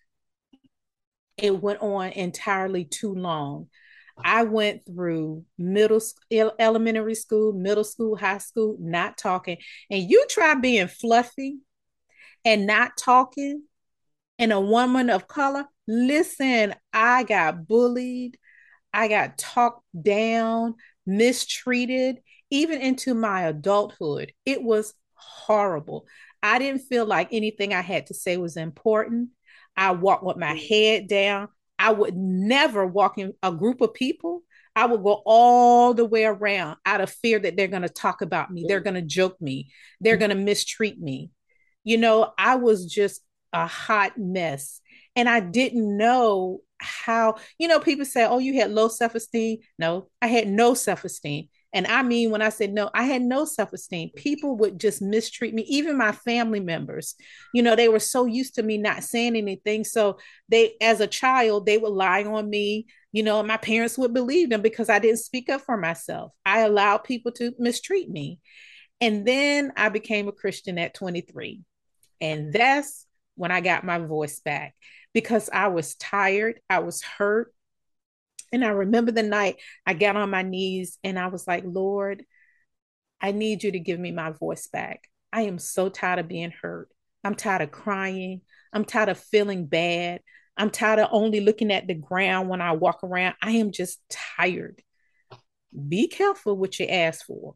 it 1.38 1.62
went 1.62 1.82
on 1.82 2.10
entirely 2.10 2.84
too 2.86 3.13
long. 3.16 3.68
I 4.22 4.44
went 4.44 4.86
through 4.86 5.46
middle 5.58 6.01
elementary 6.30 7.16
school, 7.16 7.54
middle 7.54 7.86
school, 7.86 8.18
high 8.18 8.39
school, 8.39 8.75
not 8.80 9.18
talking. 9.18 9.58
And 9.89 10.10
you 10.10 10.25
try 10.30 10.56
being 10.56 10.88
fluffy 10.88 11.60
and 12.44 12.68
not 12.68 12.98
talking 12.98 13.63
and 14.38 14.51
a 14.51 14.60
woman 14.60 15.10
of 15.10 15.28
color. 15.28 15.66
Listen, 15.88 16.75
I 16.92 17.24
got 17.24 17.68
bullied. 17.68 18.38
I 18.93 19.08
got 19.08 19.38
talked 19.38 19.84
down, 20.00 20.75
mistreated, 21.05 22.22
even 22.50 22.81
into 22.81 23.13
my 23.13 23.43
adulthood. 23.43 24.34
It 24.46 24.63
was 24.63 24.93
horrible. 25.13 26.05
I 26.41 26.60
didn't 26.60 26.81
feel 26.81 27.05
like 27.05 27.29
anything 27.31 27.74
I 27.74 27.81
had 27.81 28.08
to 28.08 28.13
say 28.13 28.38
was 28.38 28.58
important. 28.58 29.29
I 29.75 29.91
walked 29.91 30.24
with 30.24 30.38
my 30.38 30.53
mm. 30.53 30.67
head 30.69 31.08
down. 31.08 31.50
I 31.77 31.91
would 31.91 32.15
never 32.15 32.86
walk 32.86 33.17
in 33.17 33.34
a 33.43 33.51
group 33.51 33.81
of 33.81 33.93
people. 33.93 34.43
I 34.75 34.86
would 34.86 35.03
go 35.03 35.22
all 35.25 35.93
the 35.93 36.05
way 36.05 36.25
around 36.25 36.77
out 36.86 37.01
of 37.01 37.10
fear 37.10 37.39
that 37.39 37.55
they're 37.55 37.67
going 37.67 37.84
to 37.84 37.89
talk 37.89 38.22
about 38.22 38.51
me. 38.51 38.65
They're 38.67 38.79
going 38.79 38.96
to 38.96 39.01
joke 39.01 39.41
me. 39.41 39.72
They're 40.00 40.15
mm. 40.15 40.19
going 40.19 40.29
to 40.29 40.36
mistreat 40.36 41.00
me. 41.00 41.31
You 41.84 41.98
know, 41.98 42.31
I 42.38 42.55
was 42.55 42.86
just 42.86 43.22
a 43.53 43.67
hot 43.67 44.17
mess. 44.17 44.81
And 45.15 45.27
I 45.27 45.39
didn't 45.39 45.98
know 45.98 46.62
how 46.80 47.36
you 47.58 47.68
know 47.68 47.80
people 47.80 48.06
say 48.06 48.26
oh 48.26 48.40
you 48.40 48.56
had 48.56 48.72
low 48.72 48.88
self-esteem. 48.88 49.60
No 49.78 50.10
i 50.22 50.28
had 50.28 50.48
no 50.48 50.74
self-esteem. 50.74 51.48
And 51.74 51.86
i 51.88 52.04
mean 52.04 52.32
when 52.32 52.42
i 52.42 52.50
said 52.50 52.74
no 52.74 52.90
i 52.94 53.04
had 53.04 53.22
no 53.22 53.46
self-esteem. 53.46 54.12
People 54.16 54.58
would 54.58 54.80
just 54.80 55.02
mistreat 55.02 55.54
me 55.54 55.64
even 55.64 55.98
my 55.98 56.12
family 56.12 56.60
members. 56.60 57.16
You 57.54 57.64
know 57.64 57.76
they 57.76 57.90
were 57.90 58.00
so 58.00 58.26
used 58.26 58.56
to 58.56 58.64
me 58.64 58.78
not 58.78 59.04
saying 59.04 59.36
anything. 59.36 59.84
So 59.84 60.18
they 60.50 60.74
as 60.82 61.02
a 61.02 61.08
child 61.08 61.66
they 61.66 61.78
would 61.78 61.94
lie 61.94 62.24
on 62.24 62.50
me 62.50 62.88
you 63.12 63.24
know 63.24 63.42
my 63.44 63.58
parents 63.58 63.98
would 63.98 64.14
believe 64.14 64.52
them 64.52 64.62
because 64.62 64.88
i 64.88 65.00
didn't 65.00 65.20
speak 65.20 65.50
up 65.50 65.62
for 65.62 65.78
myself. 65.78 66.32
I 66.46 66.62
allowed 66.62 67.00
people 67.00 67.32
to 67.34 67.54
mistreat 67.60 68.10
me. 68.10 68.40
And 69.02 69.26
then 69.26 69.72
I 69.78 69.90
became 69.90 70.28
a 70.28 70.34
Christian 70.34 70.78
at 70.78 70.94
23. 70.94 71.62
And 72.22 72.52
that's 72.52 73.06
when 73.36 73.52
I 73.52 73.62
got 73.62 73.86
my 73.86 73.98
voice 74.00 74.42
back 74.42 74.76
because 75.13 75.50
I 75.51 75.68
was 75.68 75.96
tired, 75.96 76.60
I 76.70 76.80
was 76.80 77.01
hurt. 77.01 77.54
And 78.51 78.66
I 78.66 78.70
remember 78.70 79.12
the 79.12 79.24
night 79.24 79.58
I 79.86 79.94
got 79.94 80.16
on 80.16 80.30
my 80.30 80.42
knees 80.42 80.98
and 81.04 81.20
I 81.20 81.28
was 81.28 81.48
like, 81.48 81.63
Lord, 81.66 82.24
I 83.22 83.32
need 83.32 83.63
you 83.63 83.72
to 83.72 83.80
give 83.80 84.00
me 84.00 84.12
my 84.12 84.32
voice 84.32 84.68
back. 84.68 85.04
I 85.32 85.44
am 85.44 85.60
so 85.60 85.89
tired 85.89 86.20
of 86.20 86.28
being 86.28 86.51
hurt. 86.51 86.89
I'm 87.24 87.36
tired 87.36 87.62
of 87.62 87.72
crying. 87.72 88.42
I'm 88.74 88.86
tired 88.86 89.10
of 89.10 89.20
feeling 89.20 89.66
bad. 89.66 90.22
I'm 90.58 90.70
tired 90.70 91.00
of 91.00 91.10
only 91.12 91.42
looking 91.42 91.72
at 91.72 91.88
the 91.88 91.94
ground 91.94 92.50
when 92.50 92.62
I 92.62 92.74
walk 92.74 93.04
around. 93.04 93.36
I 93.42 93.51
am 93.51 93.72
just 93.72 94.00
tired. 94.10 94.82
Be 95.88 96.08
careful 96.08 96.58
what 96.58 96.80
you 96.80 96.88
ask 96.88 97.25
for 97.25 97.56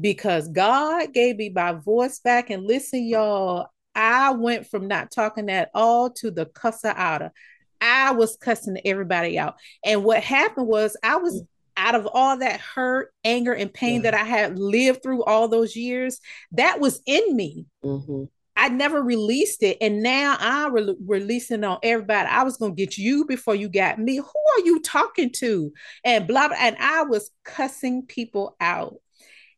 because 0.00 0.48
God 0.48 1.12
gave 1.12 1.36
me 1.36 1.50
my 1.50 1.72
voice 1.72 2.20
back. 2.20 2.50
And 2.50 2.64
listen, 2.64 3.04
y'all, 3.04 3.68
I 3.94 4.32
went 4.32 4.66
from 4.66 4.88
not 4.88 5.10
talking 5.10 5.50
at 5.50 5.70
all 5.74 6.10
to 6.10 6.30
the 6.30 6.46
cusser 6.46 6.94
outer. 6.96 7.32
I 7.80 8.12
was 8.12 8.36
cussing 8.36 8.78
everybody 8.84 9.38
out. 9.38 9.56
And 9.84 10.04
what 10.04 10.22
happened 10.22 10.66
was 10.66 10.96
I 11.02 11.16
was 11.16 11.42
out 11.76 11.94
of 11.94 12.08
all 12.12 12.38
that 12.38 12.60
hurt, 12.60 13.12
anger, 13.24 13.52
and 13.52 13.72
pain 13.72 13.96
yeah. 13.96 14.10
that 14.10 14.14
I 14.14 14.24
had 14.24 14.58
lived 14.58 15.02
through 15.02 15.24
all 15.24 15.48
those 15.48 15.76
years, 15.76 16.20
that 16.52 16.80
was 16.80 17.00
in 17.06 17.36
me. 17.36 17.66
Mm-hmm. 17.84 18.24
I 18.56 18.68
never 18.68 19.02
released 19.02 19.62
it, 19.64 19.78
and 19.80 20.02
now 20.02 20.36
I'm 20.38 20.72
re- 20.72 20.96
releasing 21.04 21.64
on 21.64 21.78
everybody. 21.82 22.28
I 22.28 22.44
was 22.44 22.56
gonna 22.56 22.74
get 22.74 22.96
you 22.96 23.24
before 23.24 23.56
you 23.56 23.68
got 23.68 23.98
me. 23.98 24.16
Who 24.16 24.22
are 24.22 24.64
you 24.64 24.80
talking 24.80 25.30
to? 25.38 25.72
And 26.04 26.28
blah 26.28 26.48
blah. 26.48 26.56
And 26.60 26.76
I 26.78 27.02
was 27.02 27.30
cussing 27.44 28.06
people 28.06 28.56
out. 28.60 28.96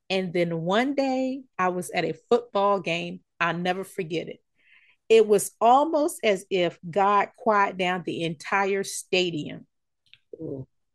And 0.09 0.33
then 0.33 0.63
one 0.63 0.95
day 0.95 1.43
I 1.59 1.69
was 1.69 1.91
at 1.91 2.05
a 2.05 2.15
football 2.31 2.81
game. 2.81 3.21
I'll 3.41 3.57
never 3.57 3.85
forget 3.85 4.29
it. 4.29 4.41
It 5.09 5.27
was 5.27 5.53
almost 5.61 6.21
as 6.25 6.45
if 6.51 6.79
God 6.89 7.29
quieted 7.37 7.79
down 7.79 8.03
the 8.05 8.25
entire 8.25 8.85
stadium. 8.85 9.67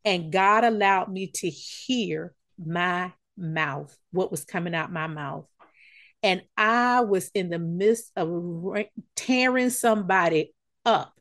And 0.04 0.32
God 0.32 0.64
allowed 0.64 1.12
me 1.12 1.28
to 1.36 1.50
hear 1.50 2.34
my 2.64 3.14
mouth, 3.38 3.96
what 4.12 4.32
was 4.32 4.44
coming 4.44 4.76
out 4.76 4.92
my 4.92 5.08
mouth. 5.08 5.46
And 6.24 6.42
I 6.58 7.02
was 7.02 7.32
in 7.34 7.50
the 7.50 7.60
midst 7.60 8.12
of 8.16 8.76
tearing 9.16 9.70
somebody 9.70 10.54
up. 10.86 11.14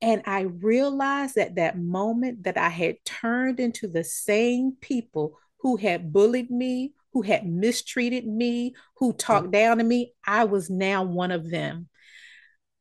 And 0.00 0.22
I 0.26 0.42
realized 0.42 1.36
at 1.36 1.56
that 1.56 1.78
moment 1.78 2.44
that 2.44 2.56
I 2.56 2.68
had 2.68 2.96
turned 3.04 3.60
into 3.60 3.88
the 3.88 4.04
same 4.04 4.76
people 4.80 5.38
who 5.60 5.76
had 5.76 6.12
bullied 6.12 6.50
me, 6.50 6.94
who 7.12 7.22
had 7.22 7.46
mistreated 7.46 8.26
me, 8.26 8.74
who 8.96 9.12
talked 9.12 9.48
mm. 9.48 9.52
down 9.52 9.78
to 9.78 9.84
me. 9.84 10.12
I 10.26 10.44
was 10.44 10.70
now 10.70 11.02
one 11.02 11.30
of 11.30 11.50
them. 11.50 11.88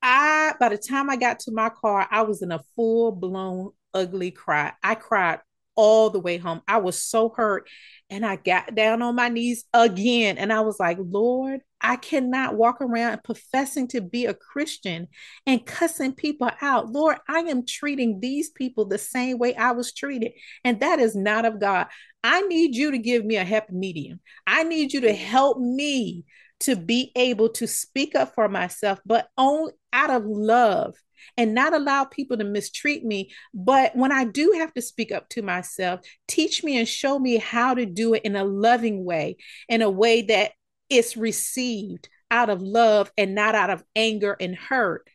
I, 0.01 0.53
by 0.59 0.69
the 0.69 0.77
time 0.77 1.09
I 1.09 1.15
got 1.15 1.39
to 1.41 1.51
my 1.51 1.69
car, 1.69 2.07
I 2.09 2.21
was 2.21 2.41
in 2.41 2.51
a 2.51 2.63
full 2.75 3.11
blown 3.11 3.71
ugly 3.93 4.31
cry. 4.31 4.73
I 4.83 4.95
cried 4.95 5.39
all 5.77 6.09
the 6.09 6.19
way 6.19 6.37
home. 6.37 6.61
I 6.67 6.77
was 6.77 7.01
so 7.01 7.29
hurt. 7.29 7.69
And 8.09 8.25
I 8.25 8.37
got 8.37 8.73
down 8.73 9.01
on 9.01 9.15
my 9.15 9.29
knees 9.29 9.65
again. 9.73 10.37
And 10.37 10.51
I 10.51 10.61
was 10.61 10.79
like, 10.79 10.97
Lord, 10.99 11.59
I 11.81 11.97
cannot 11.97 12.55
walk 12.55 12.81
around 12.81 13.23
professing 13.23 13.87
to 13.89 14.01
be 14.01 14.25
a 14.25 14.33
Christian 14.33 15.07
and 15.45 15.65
cussing 15.65 16.13
people 16.13 16.49
out. 16.61 16.89
Lord, 16.89 17.17
I 17.27 17.39
am 17.39 17.65
treating 17.65 18.19
these 18.19 18.49
people 18.49 18.85
the 18.85 18.97
same 18.97 19.37
way 19.37 19.55
I 19.55 19.71
was 19.71 19.93
treated. 19.93 20.31
And 20.63 20.79
that 20.79 20.99
is 20.99 21.15
not 21.15 21.45
of 21.45 21.59
God. 21.59 21.87
I 22.23 22.41
need 22.41 22.75
you 22.75 22.91
to 22.91 22.97
give 22.97 23.23
me 23.23 23.35
a 23.35 23.43
happy 23.43 23.73
medium. 23.73 24.19
I 24.45 24.63
need 24.63 24.93
you 24.93 25.01
to 25.01 25.13
help 25.13 25.59
me 25.59 26.25
to 26.61 26.75
be 26.75 27.11
able 27.15 27.49
to 27.49 27.67
speak 27.67 28.15
up 28.15 28.33
for 28.33 28.49
myself, 28.49 28.99
but 29.05 29.27
only 29.37 29.73
out 29.93 30.09
of 30.09 30.23
love 30.25 30.95
and 31.37 31.53
not 31.53 31.73
allow 31.73 32.05
people 32.05 32.37
to 32.37 32.43
mistreat 32.43 33.03
me. 33.03 33.31
But 33.53 33.95
when 33.95 34.11
I 34.11 34.25
do 34.25 34.53
have 34.57 34.73
to 34.73 34.81
speak 34.81 35.11
up 35.11 35.29
to 35.29 35.41
myself, 35.41 36.01
teach 36.27 36.63
me 36.63 36.77
and 36.77 36.87
show 36.87 37.17
me 37.17 37.37
how 37.37 37.73
to 37.73 37.85
do 37.85 38.13
it 38.13 38.23
in 38.23 38.35
a 38.35 38.43
loving 38.43 39.05
way, 39.05 39.37
in 39.69 39.81
a 39.81 39.89
way 39.89 40.23
that 40.23 40.51
it's 40.89 41.17
received 41.17 42.09
out 42.29 42.49
of 42.49 42.61
love 42.61 43.11
and 43.17 43.35
not 43.35 43.55
out 43.55 43.69
of 43.69 43.83
anger 43.95 44.35
and 44.39 44.55
hurt. 44.55 45.07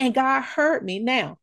And 0.00 0.14
God 0.14 0.42
heard 0.42 0.84
me. 0.84 0.98
Now, 0.98 1.38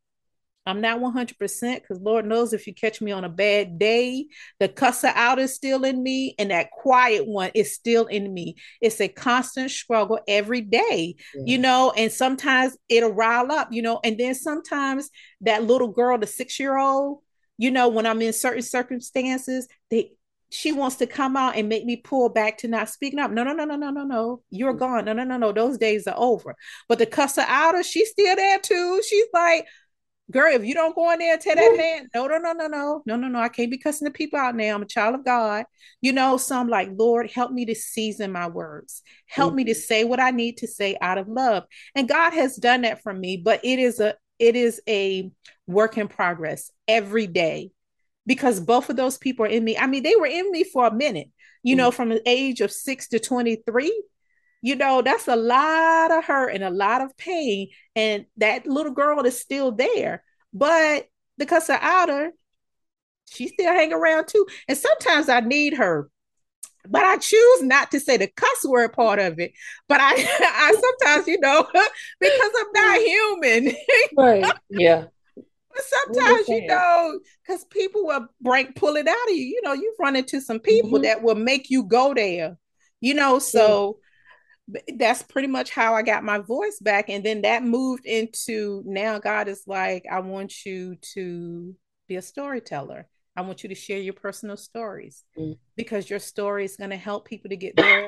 I'm 0.66 0.80
not 0.80 1.00
100% 1.00 1.74
because 1.74 2.00
Lord 2.00 2.26
knows 2.26 2.52
if 2.52 2.66
you 2.66 2.74
catch 2.74 3.00
me 3.00 3.12
on 3.12 3.24
a 3.24 3.30
bad 3.30 3.78
day, 3.78 4.26
the 4.58 4.68
cusser 4.68 5.12
out 5.14 5.38
is 5.38 5.54
still 5.54 5.84
in 5.84 6.02
me 6.02 6.34
and 6.38 6.50
that 6.50 6.70
quiet 6.70 7.26
one 7.26 7.50
is 7.54 7.74
still 7.74 8.06
in 8.06 8.32
me. 8.32 8.56
It's 8.80 9.00
a 9.00 9.08
constant 9.08 9.70
struggle 9.70 10.20
every 10.28 10.60
day, 10.60 11.16
yeah. 11.34 11.42
you 11.46 11.58
know, 11.58 11.92
and 11.96 12.12
sometimes 12.12 12.76
it'll 12.88 13.12
rile 13.12 13.50
up, 13.50 13.68
you 13.72 13.80
know, 13.80 14.00
and 14.04 14.18
then 14.18 14.34
sometimes 14.34 15.10
that 15.40 15.64
little 15.64 15.88
girl, 15.88 16.18
the 16.18 16.26
six 16.26 16.60
year 16.60 16.76
old, 16.76 17.20
you 17.56 17.70
know, 17.70 17.88
when 17.88 18.06
I'm 18.06 18.20
in 18.20 18.32
certain 18.32 18.62
circumstances, 18.62 19.66
they, 19.90 20.12
she 20.50 20.72
wants 20.72 20.96
to 20.96 21.06
come 21.06 21.36
out 21.36 21.56
and 21.56 21.68
make 21.68 21.84
me 21.84 21.96
pull 21.96 22.28
back 22.28 22.58
to 22.58 22.68
not 22.68 22.88
speaking 22.88 23.18
up. 23.18 23.30
No, 23.30 23.44
no, 23.44 23.52
no, 23.52 23.64
no, 23.64 23.76
no, 23.76 23.90
no, 23.90 24.04
no. 24.04 24.42
You're 24.50 24.74
mm. 24.74 24.78
gone. 24.78 25.04
No, 25.04 25.12
no, 25.12 25.24
no, 25.24 25.36
no. 25.36 25.52
Those 25.52 25.78
days 25.78 26.06
are 26.06 26.16
over. 26.16 26.56
But 26.88 26.98
the 26.98 27.06
cusser 27.06 27.44
outer, 27.46 27.82
she's 27.82 28.10
still 28.10 28.34
there 28.34 28.58
too. 28.58 29.00
She's 29.08 29.26
like, 29.32 29.66
girl, 30.30 30.54
if 30.54 30.64
you 30.64 30.74
don't 30.74 30.94
go 30.94 31.12
in 31.12 31.18
there 31.18 31.34
and 31.34 31.40
tell 31.40 31.56
that 31.56 31.76
man, 31.76 32.08
no, 32.14 32.26
no, 32.26 32.38
no, 32.38 32.52
no, 32.52 32.66
no, 32.66 33.02
no, 33.04 33.16
no, 33.16 33.28
no, 33.28 33.38
I 33.38 33.48
can't 33.48 33.70
be 33.70 33.78
cussing 33.78 34.06
the 34.06 34.12
people 34.12 34.38
out 34.38 34.54
now. 34.54 34.74
I'm 34.74 34.82
a 34.82 34.86
child 34.86 35.14
of 35.14 35.24
God. 35.24 35.64
You 36.00 36.12
know, 36.12 36.36
so 36.36 36.58
I'm 36.58 36.68
like, 36.68 36.90
Lord, 36.92 37.30
help 37.30 37.52
me 37.52 37.64
to 37.66 37.74
season 37.74 38.32
my 38.32 38.48
words. 38.48 39.02
Help 39.26 39.50
mm-hmm. 39.50 39.56
me 39.56 39.64
to 39.64 39.74
say 39.74 40.04
what 40.04 40.20
I 40.20 40.30
need 40.30 40.58
to 40.58 40.66
say 40.66 40.96
out 41.00 41.18
of 41.18 41.28
love. 41.28 41.64
And 41.94 42.08
God 42.08 42.32
has 42.32 42.56
done 42.56 42.82
that 42.82 43.02
for 43.02 43.12
me, 43.12 43.36
but 43.36 43.60
it 43.64 43.78
is 43.78 44.00
a 44.00 44.14
it 44.38 44.56
is 44.56 44.80
a 44.88 45.30
work 45.66 45.98
in 45.98 46.08
progress 46.08 46.70
every 46.88 47.26
day 47.26 47.70
because 48.26 48.60
both 48.60 48.88
of 48.88 48.96
those 48.96 49.18
people 49.18 49.44
are 49.44 49.48
in 49.48 49.64
me. 49.64 49.76
I 49.76 49.86
mean, 49.86 50.02
they 50.02 50.16
were 50.16 50.26
in 50.26 50.50
me 50.50 50.64
for 50.64 50.86
a 50.86 50.94
minute, 50.94 51.28
you 51.62 51.72
mm-hmm. 51.72 51.78
know, 51.78 51.90
from 51.90 52.08
the 52.08 52.22
age 52.26 52.60
of 52.60 52.72
six 52.72 53.08
to 53.08 53.18
23 53.18 54.02
you 54.62 54.76
know, 54.76 55.02
that's 55.02 55.28
a 55.28 55.36
lot 55.36 56.10
of 56.10 56.24
hurt 56.24 56.50
and 56.50 56.62
a 56.62 56.70
lot 56.70 57.00
of 57.00 57.16
pain. 57.16 57.68
And 57.96 58.26
that 58.36 58.66
little 58.66 58.92
girl 58.92 59.24
is 59.24 59.40
still 59.40 59.72
there. 59.72 60.22
But 60.52 61.08
because 61.38 61.70
of 61.70 61.78
outer, 61.80 62.32
she 63.30 63.48
still 63.48 63.72
hang 63.72 63.92
around 63.92 64.28
too. 64.28 64.46
And 64.68 64.76
sometimes 64.76 65.28
I 65.28 65.40
need 65.40 65.74
her. 65.74 66.10
But 66.88 67.04
I 67.04 67.18
choose 67.18 67.62
not 67.62 67.90
to 67.90 68.00
say 68.00 68.16
the 68.16 68.26
cuss 68.26 68.64
word 68.64 68.92
part 68.92 69.18
of 69.18 69.38
it. 69.38 69.52
But 69.88 70.00
I, 70.00 70.14
I 70.16 70.74
sometimes, 70.80 71.26
you 71.26 71.38
know, 71.40 71.66
because 72.20 72.50
I'm 72.58 72.72
not 72.72 73.00
human. 73.00 73.74
right. 74.16 74.52
Yeah. 74.68 75.04
But 75.36 75.84
sometimes, 75.84 76.48
you 76.48 76.66
know, 76.66 77.20
because 77.46 77.64
people 77.66 78.06
will 78.06 78.26
break, 78.40 78.74
pull 78.74 78.96
it 78.96 79.06
out 79.06 79.28
of 79.28 79.34
you. 79.34 79.44
You 79.44 79.60
know, 79.62 79.72
you've 79.72 79.98
run 80.00 80.16
into 80.16 80.40
some 80.40 80.58
people 80.58 80.90
mm-hmm. 80.90 81.04
that 81.04 81.22
will 81.22 81.36
make 81.36 81.70
you 81.70 81.84
go 81.84 82.12
there. 82.12 82.58
You 83.00 83.14
know, 83.14 83.38
so 83.38 84.00
that's 84.96 85.22
pretty 85.22 85.48
much 85.48 85.70
how 85.70 85.94
I 85.94 86.02
got 86.02 86.24
my 86.24 86.38
voice 86.38 86.78
back. 86.80 87.08
And 87.08 87.24
then 87.24 87.42
that 87.42 87.62
moved 87.62 88.06
into 88.06 88.82
now 88.86 89.18
God 89.18 89.48
is 89.48 89.64
like, 89.66 90.04
I 90.10 90.20
want 90.20 90.64
you 90.64 90.96
to 91.14 91.74
be 92.08 92.16
a 92.16 92.22
storyteller. 92.22 93.08
I 93.36 93.42
want 93.42 93.62
you 93.62 93.68
to 93.68 93.74
share 93.74 93.98
your 93.98 94.14
personal 94.14 94.56
stories 94.56 95.24
mm. 95.38 95.56
because 95.76 96.10
your 96.10 96.18
story 96.18 96.64
is 96.64 96.76
going 96.76 96.90
to 96.90 96.96
help 96.96 97.26
people 97.26 97.48
to 97.50 97.56
get 97.56 97.76
their 97.76 98.06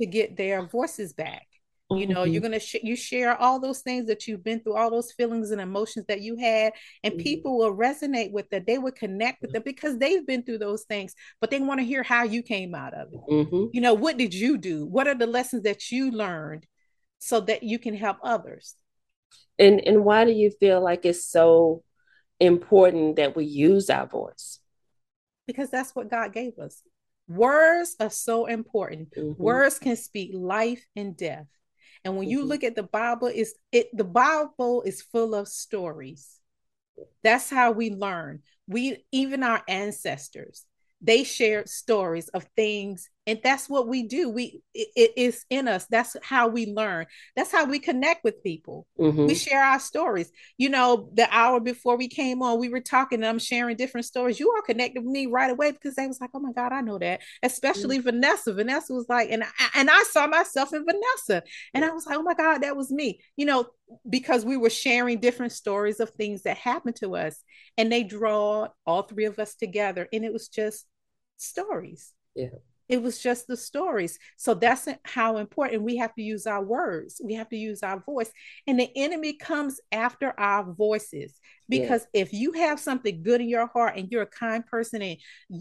to 0.00 0.06
get 0.06 0.36
their 0.36 0.66
voices 0.66 1.12
back 1.12 1.46
you 1.96 2.06
know 2.06 2.22
mm-hmm. 2.22 2.32
you're 2.32 2.42
gonna 2.42 2.60
sh- 2.60 2.82
you 2.82 2.96
share 2.96 3.36
all 3.36 3.60
those 3.60 3.80
things 3.80 4.06
that 4.06 4.26
you've 4.26 4.44
been 4.44 4.60
through 4.60 4.76
all 4.76 4.90
those 4.90 5.12
feelings 5.12 5.50
and 5.50 5.60
emotions 5.60 6.06
that 6.08 6.20
you 6.20 6.36
had 6.36 6.72
and 7.02 7.14
mm-hmm. 7.14 7.22
people 7.22 7.58
will 7.58 7.74
resonate 7.74 8.32
with 8.32 8.48
that. 8.50 8.66
They 8.66 8.78
will 8.78 8.92
connect 8.92 9.42
with 9.42 9.52
them 9.52 9.62
because 9.64 9.98
they've 9.98 10.26
been 10.26 10.42
through 10.42 10.58
those 10.58 10.84
things 10.84 11.14
but 11.40 11.50
they 11.50 11.60
want 11.60 11.80
to 11.80 11.86
hear 11.86 12.02
how 12.02 12.24
you 12.24 12.42
came 12.42 12.74
out 12.74 12.94
of 12.94 13.08
it. 13.12 13.20
Mm-hmm. 13.30 13.66
you 13.72 13.80
know 13.80 13.94
what 13.94 14.16
did 14.16 14.34
you 14.34 14.58
do? 14.58 14.86
What 14.86 15.08
are 15.08 15.14
the 15.14 15.26
lessons 15.26 15.62
that 15.62 15.90
you 15.90 16.10
learned 16.10 16.66
so 17.18 17.40
that 17.40 17.62
you 17.62 17.78
can 17.78 17.94
help 17.94 18.18
others? 18.22 18.76
And 19.58 19.80
and 19.86 20.04
why 20.04 20.24
do 20.24 20.32
you 20.32 20.50
feel 20.50 20.80
like 20.82 21.04
it's 21.04 21.26
so 21.26 21.82
important 22.40 23.16
that 23.16 23.36
we 23.36 23.44
use 23.44 23.90
our 23.90 24.06
voice? 24.06 24.58
Because 25.46 25.70
that's 25.70 25.94
what 25.94 26.10
god 26.10 26.32
gave 26.32 26.58
us. 26.58 26.82
Words 27.28 27.96
are 28.00 28.10
so 28.10 28.46
important. 28.46 29.14
Mm-hmm. 29.16 29.42
words 29.42 29.78
can 29.78 29.96
speak 29.96 30.32
life 30.34 30.84
and 30.96 31.16
death 31.16 31.46
and 32.04 32.16
when 32.16 32.28
you 32.28 32.40
mm-hmm. 32.40 32.48
look 32.48 32.64
at 32.64 32.74
the 32.74 32.82
Bible, 32.82 33.30
it's 33.32 33.54
it 33.70 33.88
the 33.96 34.04
Bible 34.04 34.82
is 34.82 35.02
full 35.02 35.34
of 35.34 35.48
stories. 35.48 36.38
That's 37.22 37.48
how 37.48 37.72
we 37.72 37.90
learn. 37.90 38.40
We 38.66 39.04
even 39.12 39.42
our 39.42 39.62
ancestors, 39.68 40.64
they 41.00 41.24
shared 41.24 41.68
stories 41.68 42.28
of 42.28 42.46
things 42.56 43.08
and 43.26 43.38
that's 43.42 43.68
what 43.68 43.86
we 43.86 44.02
do. 44.02 44.28
We 44.28 44.62
it, 44.74 45.12
is 45.16 45.44
in 45.48 45.68
us. 45.68 45.86
That's 45.86 46.16
how 46.22 46.48
we 46.48 46.66
learn. 46.66 47.06
That's 47.36 47.52
how 47.52 47.64
we 47.66 47.78
connect 47.78 48.24
with 48.24 48.42
people. 48.42 48.86
Mm-hmm. 48.98 49.26
we 49.26 49.34
share 49.34 49.62
our 49.62 49.78
stories. 49.78 50.30
You 50.58 50.70
know 50.70 51.08
the 51.14 51.28
hour 51.30 51.60
before 51.60 51.96
we 51.96 52.08
came 52.08 52.42
on 52.42 52.58
we 52.58 52.68
were 52.68 52.80
talking 52.80 53.20
and 53.20 53.26
i'm 53.26 53.38
sharing 53.38 53.76
different 53.76 54.06
stories. 54.06 54.40
You 54.40 54.52
all 54.54 54.62
connected 54.62 55.00
with 55.04 55.12
me 55.12 55.26
right 55.26 55.50
away 55.50 55.70
because 55.70 55.94
they 55.94 56.06
was 56.06 56.20
like 56.20 56.30
oh 56.34 56.40
my 56.40 56.52
god 56.52 56.72
i 56.72 56.80
know 56.80 56.98
that. 56.98 57.20
Especially 57.42 57.98
mm-hmm. 57.98 58.06
vanessa. 58.06 58.52
Vanessa 58.52 58.92
was 58.92 59.06
like 59.08 59.30
and 59.30 59.44
I, 59.44 59.68
and 59.76 59.88
i 59.90 60.02
saw 60.10 60.26
myself 60.26 60.72
in 60.72 60.84
vanessa. 60.84 61.44
And 61.74 61.84
i 61.84 61.90
was 61.90 62.06
like 62.06 62.18
oh 62.18 62.22
my 62.22 62.34
god 62.34 62.58
that 62.62 62.76
was 62.76 62.90
me. 62.90 63.20
You 63.36 63.46
know 63.46 63.66
because 64.08 64.44
we 64.44 64.56
were 64.56 64.70
sharing 64.70 65.20
different 65.20 65.52
stories 65.52 66.00
of 66.00 66.10
things 66.10 66.42
that 66.42 66.56
happened 66.56 66.96
to 66.96 67.14
us 67.14 67.42
and 67.76 67.92
they 67.92 68.02
draw 68.02 68.68
all 68.86 69.02
three 69.02 69.26
of 69.26 69.38
us 69.38 69.54
together. 69.54 70.08
And 70.12 70.24
it 70.24 70.32
was 70.32 70.48
just 70.48 70.86
stories. 71.36 72.12
Yeah 72.34 72.48
it 72.92 73.02
was 73.02 73.18
just 73.18 73.46
the 73.46 73.56
stories. 73.56 74.18
So 74.36 74.52
that's 74.52 74.86
how 75.04 75.38
important 75.38 75.82
we 75.82 75.96
have 75.96 76.14
to 76.16 76.22
use 76.22 76.46
our 76.46 76.62
words. 76.62 77.22
We 77.24 77.32
have 77.32 77.48
to 77.48 77.56
use 77.56 77.82
our 77.82 77.98
voice. 78.00 78.30
And 78.66 78.78
the 78.78 78.90
enemy 78.94 79.32
comes 79.32 79.80
after 79.90 80.38
our 80.38 80.62
voices 80.74 81.40
because 81.70 82.06
yeah. 82.12 82.20
if 82.20 82.34
you 82.34 82.52
have 82.52 82.78
something 82.78 83.22
good 83.22 83.40
in 83.40 83.48
your 83.48 83.66
heart 83.66 83.96
and 83.96 84.12
you're 84.12 84.24
a 84.24 84.26
kind 84.26 84.66
person 84.66 85.00
and 85.00 85.16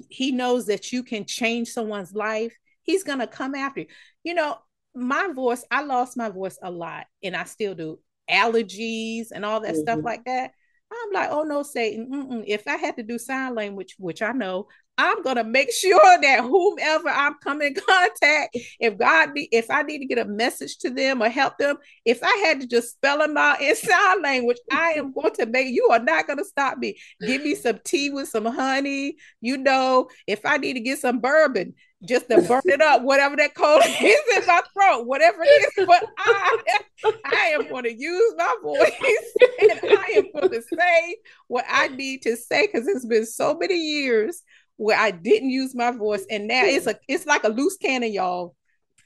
he 0.09 0.33
knows 0.33 0.65
that 0.65 0.91
you 0.91 1.03
can 1.03 1.23
change 1.23 1.69
someone's 1.69 2.13
life, 2.13 2.53
he's 2.83 3.05
going 3.05 3.19
to 3.19 3.27
come 3.27 3.55
after 3.55 3.79
you. 3.79 3.87
You 4.25 4.33
know, 4.33 4.57
my 4.93 5.29
voice, 5.33 5.63
I 5.71 5.83
lost 5.83 6.17
my 6.17 6.27
voice 6.27 6.59
a 6.61 6.69
lot 6.69 7.05
and 7.23 7.33
I 7.33 7.45
still 7.45 7.75
do 7.75 7.99
allergies 8.29 9.27
and 9.31 9.45
all 9.45 9.61
that 9.61 9.75
mm-hmm. 9.75 9.83
stuff 9.83 9.99
like 10.03 10.25
that. 10.25 10.51
I'm 10.91 11.13
like, 11.13 11.29
oh 11.31 11.43
no, 11.43 11.63
Satan. 11.63 12.09
Mm-mm. 12.11 12.43
If 12.47 12.67
I 12.67 12.75
had 12.75 12.97
to 12.97 13.03
do 13.03 13.17
sign 13.17 13.55
language, 13.55 13.95
which 13.97 14.21
I 14.21 14.31
know, 14.31 14.67
I'm 14.97 15.21
gonna 15.23 15.43
make 15.43 15.71
sure 15.73 16.21
that 16.21 16.41
whomever 16.41 17.09
I'm 17.09 17.35
coming 17.43 17.69
in 17.69 17.75
contact, 17.75 18.57
if 18.79 18.97
God 18.97 19.33
be, 19.33 19.47
if 19.51 19.71
I 19.71 19.83
need 19.83 19.99
to 19.99 20.05
get 20.05 20.17
a 20.17 20.25
message 20.25 20.77
to 20.79 20.89
them 20.89 21.21
or 21.23 21.29
help 21.29 21.57
them, 21.57 21.77
if 22.05 22.21
I 22.23 22.43
had 22.45 22.61
to 22.61 22.67
just 22.67 22.91
spell 22.91 23.19
them 23.19 23.37
out 23.37 23.61
in 23.61 23.75
sign 23.77 24.21
language, 24.21 24.57
I 24.71 24.91
am 24.93 25.13
going 25.13 25.33
to 25.35 25.45
make 25.45 25.67
you 25.67 25.87
are 25.91 25.99
not 25.99 26.27
gonna 26.27 26.45
stop 26.45 26.77
me. 26.77 26.97
Give 27.25 27.41
me 27.41 27.55
some 27.55 27.79
tea 27.83 28.09
with 28.09 28.29
some 28.29 28.45
honey. 28.45 29.15
You 29.39 29.57
know, 29.57 30.09
if 30.27 30.45
I 30.45 30.57
need 30.57 30.73
to 30.73 30.81
get 30.81 30.99
some 30.99 31.19
bourbon, 31.19 31.73
just 32.03 32.29
to 32.29 32.41
burn 32.41 32.61
it 32.65 32.81
up, 32.81 33.03
whatever 33.03 33.35
that 33.35 33.53
cold 33.55 33.81
is 33.85 34.37
in 34.37 34.45
my 34.47 34.61
throat, 34.73 35.05
whatever 35.05 35.43
it 35.43 35.71
is. 35.77 35.85
But 35.85 36.05
I, 36.17 36.57
I 37.25 37.45
am 37.53 37.69
going 37.69 37.83
to 37.83 37.93
use 37.93 38.33
my 38.37 38.55
voice 38.63 38.91
and 39.59 39.79
I 39.83 40.05
am 40.15 40.31
going 40.33 40.49
to 40.51 40.61
say 40.61 41.17
what 41.47 41.65
I 41.69 41.89
need 41.89 42.23
to 42.23 42.35
say 42.35 42.67
because 42.67 42.87
it's 42.87 43.05
been 43.05 43.25
so 43.25 43.55
many 43.55 43.75
years 43.75 44.41
where 44.77 44.97
I 44.97 45.11
didn't 45.11 45.51
use 45.51 45.75
my 45.75 45.91
voice, 45.91 46.25
and 46.29 46.47
now 46.47 46.63
it's 46.65 46.87
a 46.87 46.95
it's 47.07 47.27
like 47.27 47.43
a 47.43 47.49
loose 47.49 47.77
cannon, 47.77 48.11
y'all. 48.11 48.55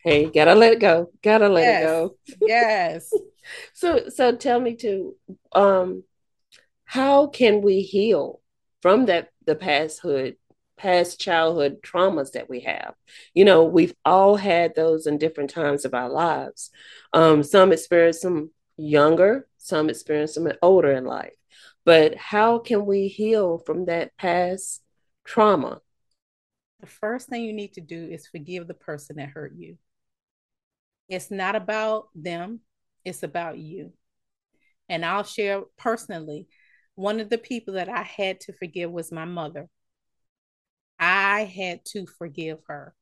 Hey, 0.03 0.29
gotta 0.29 0.55
let 0.55 0.73
it 0.73 0.79
go. 0.79 1.11
Gotta 1.21 1.49
let 1.49 1.63
yes. 1.63 1.81
it 1.81 1.85
go. 1.85 2.15
yes. 2.41 3.13
so 3.73 4.07
so 4.07 4.35
tell 4.35 4.59
me 4.59 4.75
too, 4.75 5.15
um 5.51 6.03
how 6.85 7.27
can 7.27 7.61
we 7.61 7.81
heal 7.81 8.39
from 8.81 9.07
that 9.07 9.29
the 9.45 9.55
pasthood 9.55 10.37
past 10.77 11.19
childhood 11.19 11.77
traumas 11.81 12.31
that 12.31 12.49
we 12.49 12.61
have 12.61 12.93
you 13.33 13.45
know 13.45 13.63
we've 13.63 13.95
all 14.03 14.35
had 14.35 14.75
those 14.75 15.07
in 15.07 15.17
different 15.17 15.49
times 15.49 15.85
of 15.85 15.93
our 15.93 16.09
lives 16.09 16.69
um, 17.13 17.43
some 17.43 17.71
experience 17.71 18.21
them 18.21 18.51
younger 18.77 19.47
some 19.57 19.89
experience 19.89 20.35
them 20.35 20.51
older 20.61 20.91
in 20.91 21.05
life 21.05 21.31
but 21.85 22.15
how 22.15 22.57
can 22.57 22.85
we 22.87 23.07
heal 23.07 23.59
from 23.59 23.85
that 23.85 24.17
past 24.17 24.81
trauma? 25.23 25.81
The 26.81 26.87
first 26.87 27.27
thing 27.27 27.43
you 27.43 27.53
need 27.53 27.73
to 27.73 27.81
do 27.81 28.07
is 28.09 28.27
forgive 28.27 28.67
the 28.67 28.73
person 28.73 29.17
that 29.17 29.29
hurt 29.29 29.53
you. 29.55 29.77
It's 31.07 31.29
not 31.29 31.55
about 31.55 32.07
them, 32.15 32.61
it's 33.05 33.21
about 33.21 33.59
you. 33.59 33.93
And 34.89 35.05
I'll 35.05 35.23
share 35.23 35.61
personally, 35.77 36.47
one 36.95 37.19
of 37.19 37.29
the 37.29 37.37
people 37.37 37.75
that 37.75 37.89
I 37.89 38.01
had 38.01 38.39
to 38.41 38.53
forgive 38.53 38.91
was 38.91 39.11
my 39.11 39.25
mother. 39.25 39.69
I 40.99 41.43
had 41.43 41.85
to 41.85 42.05
forgive 42.05 42.59
her. 42.67 42.93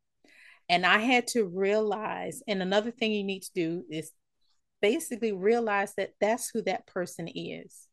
And 0.69 0.85
I 0.85 0.99
had 0.99 1.27
to 1.27 1.45
realize, 1.45 2.41
and 2.47 2.61
another 2.61 2.91
thing 2.91 3.11
you 3.11 3.23
need 3.23 3.43
to 3.43 3.53
do 3.53 3.83
is 3.89 4.11
basically 4.81 5.31
realize 5.31 5.93
that 5.95 6.11
that's 6.19 6.49
who 6.49 6.61
that 6.63 6.87
person 6.87 7.27
is. 7.27 7.87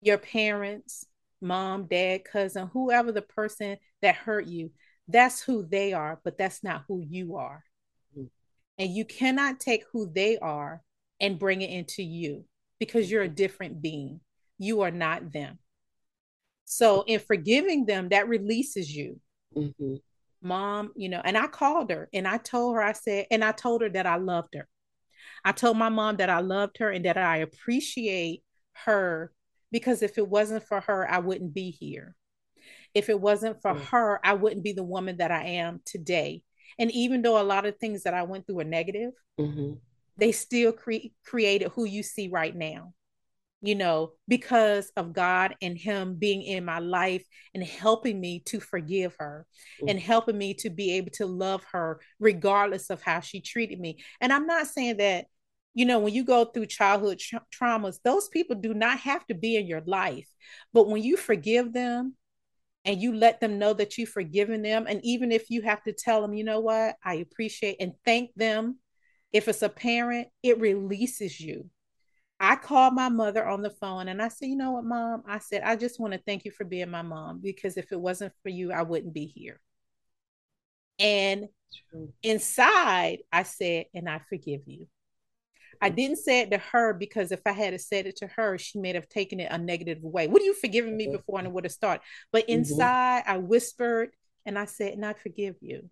Your 0.00 0.18
parents, 0.18 1.06
mom, 1.40 1.86
dad, 1.86 2.24
cousin, 2.24 2.70
whoever 2.72 3.12
the 3.12 3.22
person 3.22 3.76
that 4.02 4.14
hurt 4.14 4.46
you, 4.46 4.70
that's 5.08 5.42
who 5.42 5.66
they 5.66 5.92
are, 5.92 6.20
but 6.24 6.38
that's 6.38 6.62
not 6.62 6.84
who 6.88 7.02
you 7.06 7.36
are. 7.36 7.64
Mm-hmm. 8.16 8.26
And 8.78 8.90
you 8.90 9.04
cannot 9.04 9.60
take 9.60 9.84
who 9.92 10.10
they 10.10 10.38
are 10.38 10.82
and 11.20 11.38
bring 11.38 11.62
it 11.62 11.70
into 11.70 12.02
you 12.02 12.44
because 12.78 13.10
you're 13.10 13.22
a 13.22 13.28
different 13.28 13.82
being. 13.82 14.20
You 14.58 14.82
are 14.82 14.90
not 14.90 15.32
them. 15.32 15.58
So, 16.64 17.02
in 17.06 17.20
forgiving 17.20 17.86
them, 17.86 18.08
that 18.10 18.28
releases 18.28 18.94
you. 18.94 19.20
Mm-hmm. 19.56 19.96
Mom, 20.42 20.92
you 20.96 21.08
know, 21.08 21.20
and 21.24 21.36
I 21.36 21.46
called 21.46 21.90
her 21.90 22.08
and 22.12 22.26
I 22.26 22.38
told 22.38 22.74
her, 22.74 22.82
I 22.82 22.92
said, 22.92 23.26
and 23.30 23.44
I 23.44 23.52
told 23.52 23.82
her 23.82 23.88
that 23.90 24.06
I 24.06 24.16
loved 24.16 24.54
her. 24.54 24.68
I 25.44 25.52
told 25.52 25.76
my 25.76 25.88
mom 25.88 26.16
that 26.16 26.30
I 26.30 26.40
loved 26.40 26.78
her 26.78 26.90
and 26.90 27.04
that 27.04 27.16
I 27.16 27.38
appreciate 27.38 28.42
her 28.84 29.32
because 29.70 30.02
if 30.02 30.18
it 30.18 30.28
wasn't 30.28 30.64
for 30.64 30.80
her, 30.80 31.08
I 31.10 31.18
wouldn't 31.18 31.54
be 31.54 31.70
here. 31.70 32.14
If 32.94 33.08
it 33.08 33.20
wasn't 33.20 33.60
for 33.62 33.74
mm. 33.74 33.80
her, 33.86 34.20
I 34.24 34.34
wouldn't 34.34 34.64
be 34.64 34.72
the 34.72 34.82
woman 34.82 35.16
that 35.18 35.30
I 35.30 35.44
am 35.44 35.80
today. 35.84 36.42
And 36.78 36.90
even 36.92 37.22
though 37.22 37.40
a 37.40 37.44
lot 37.44 37.66
of 37.66 37.78
things 37.78 38.02
that 38.02 38.14
I 38.14 38.22
went 38.22 38.46
through 38.46 38.60
are 38.60 38.64
negative, 38.64 39.12
mm-hmm. 39.38 39.74
they 40.16 40.32
still 40.32 40.72
cre- 40.72 41.10
created 41.24 41.70
who 41.72 41.84
you 41.84 42.02
see 42.02 42.28
right 42.28 42.54
now. 42.54 42.92
You 43.64 43.76
know, 43.76 44.12
because 44.26 44.90
of 44.96 45.12
God 45.12 45.54
and 45.62 45.78
Him 45.78 46.16
being 46.16 46.42
in 46.42 46.64
my 46.64 46.80
life 46.80 47.24
and 47.54 47.62
helping 47.62 48.20
me 48.20 48.42
to 48.46 48.58
forgive 48.58 49.14
her 49.18 49.46
mm-hmm. 49.78 49.88
and 49.88 50.00
helping 50.00 50.36
me 50.36 50.54
to 50.54 50.70
be 50.70 50.96
able 50.96 51.12
to 51.12 51.26
love 51.26 51.64
her 51.72 52.00
regardless 52.18 52.90
of 52.90 53.02
how 53.02 53.20
she 53.20 53.40
treated 53.40 53.78
me. 53.78 53.98
And 54.20 54.32
I'm 54.32 54.46
not 54.46 54.66
saying 54.66 54.96
that 54.96 55.26
you 55.74 55.86
know, 55.86 55.98
when 55.98 56.12
you 56.12 56.24
go 56.24 56.44
through 56.44 56.66
childhood 56.66 57.18
tra- 57.18 57.44
traumas, 57.52 57.98
those 58.04 58.28
people 58.28 58.56
do 58.56 58.74
not 58.74 58.98
have 59.00 59.26
to 59.26 59.34
be 59.34 59.56
in 59.56 59.66
your 59.66 59.82
life. 59.86 60.28
But 60.72 60.88
when 60.88 61.02
you 61.02 61.16
forgive 61.16 61.72
them 61.72 62.14
and 62.84 63.00
you 63.00 63.14
let 63.14 63.40
them 63.40 63.58
know 63.58 63.72
that 63.72 63.96
you've 63.96 64.10
forgiven 64.10 64.62
them, 64.62 64.86
and 64.88 65.00
even 65.02 65.32
if 65.32 65.50
you 65.50 65.62
have 65.62 65.82
to 65.84 65.92
tell 65.92 66.20
them, 66.20 66.34
you 66.34 66.44
know 66.44 66.60
what, 66.60 66.96
I 67.04 67.14
appreciate 67.14 67.76
and 67.80 67.94
thank 68.04 68.34
them. 68.34 68.78
If 69.32 69.48
it's 69.48 69.62
a 69.62 69.70
parent, 69.70 70.28
it 70.42 70.60
releases 70.60 71.40
you. 71.40 71.70
I 72.42 72.56
called 72.56 72.94
my 72.94 73.08
mother 73.08 73.46
on 73.46 73.62
the 73.62 73.70
phone 73.70 74.08
and 74.08 74.20
I 74.20 74.26
said, 74.26 74.48
you 74.48 74.56
know 74.56 74.72
what, 74.72 74.84
mom? 74.84 75.22
I 75.28 75.38
said, 75.38 75.62
I 75.62 75.76
just 75.76 76.00
want 76.00 76.12
to 76.12 76.18
thank 76.18 76.44
you 76.44 76.50
for 76.50 76.64
being 76.64 76.90
my 76.90 77.02
mom 77.02 77.38
because 77.40 77.76
if 77.76 77.92
it 77.92 78.00
wasn't 78.00 78.32
for 78.42 78.48
you, 78.48 78.72
I 78.72 78.82
wouldn't 78.82 79.14
be 79.14 79.26
here. 79.26 79.60
And 80.98 81.46
inside, 82.20 83.18
I 83.32 83.44
said, 83.44 83.86
and 83.94 84.08
I 84.08 84.20
forgive 84.28 84.62
you. 84.66 84.88
I 85.80 85.88
didn't 85.88 86.18
say 86.18 86.40
it 86.40 86.50
to 86.50 86.58
her 86.58 86.92
because 86.92 87.30
if 87.30 87.42
I 87.46 87.52
had 87.52 87.80
said 87.80 88.06
it 88.06 88.16
to 88.16 88.26
her, 88.26 88.58
she 88.58 88.80
may 88.80 88.92
have 88.94 89.08
taken 89.08 89.38
it 89.38 89.52
a 89.52 89.56
negative 89.56 90.02
way. 90.02 90.26
What 90.26 90.42
are 90.42 90.44
you 90.44 90.54
forgiving 90.54 90.96
me 90.96 91.06
before 91.06 91.38
and 91.38 91.46
it 91.46 91.52
would 91.52 91.64
have 91.64 91.72
started? 91.72 92.02
But 92.32 92.44
mm-hmm. 92.44 92.54
inside, 92.54 93.22
mm-hmm. 93.22 93.34
I 93.34 93.38
whispered 93.38 94.10
and 94.44 94.58
I 94.58 94.64
said, 94.64 94.94
and 94.94 95.06
I 95.06 95.12
forgive 95.12 95.54
you. 95.60 95.88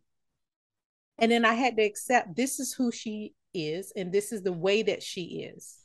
And 1.16 1.30
then 1.30 1.44
I 1.44 1.54
had 1.54 1.76
to 1.76 1.84
accept 1.84 2.34
this 2.34 2.58
is 2.58 2.72
who 2.72 2.90
she 2.90 3.34
is 3.54 3.92
and 3.94 4.12
this 4.12 4.32
is 4.32 4.42
the 4.42 4.52
way 4.52 4.82
that 4.82 5.04
she 5.04 5.42
is. 5.54 5.79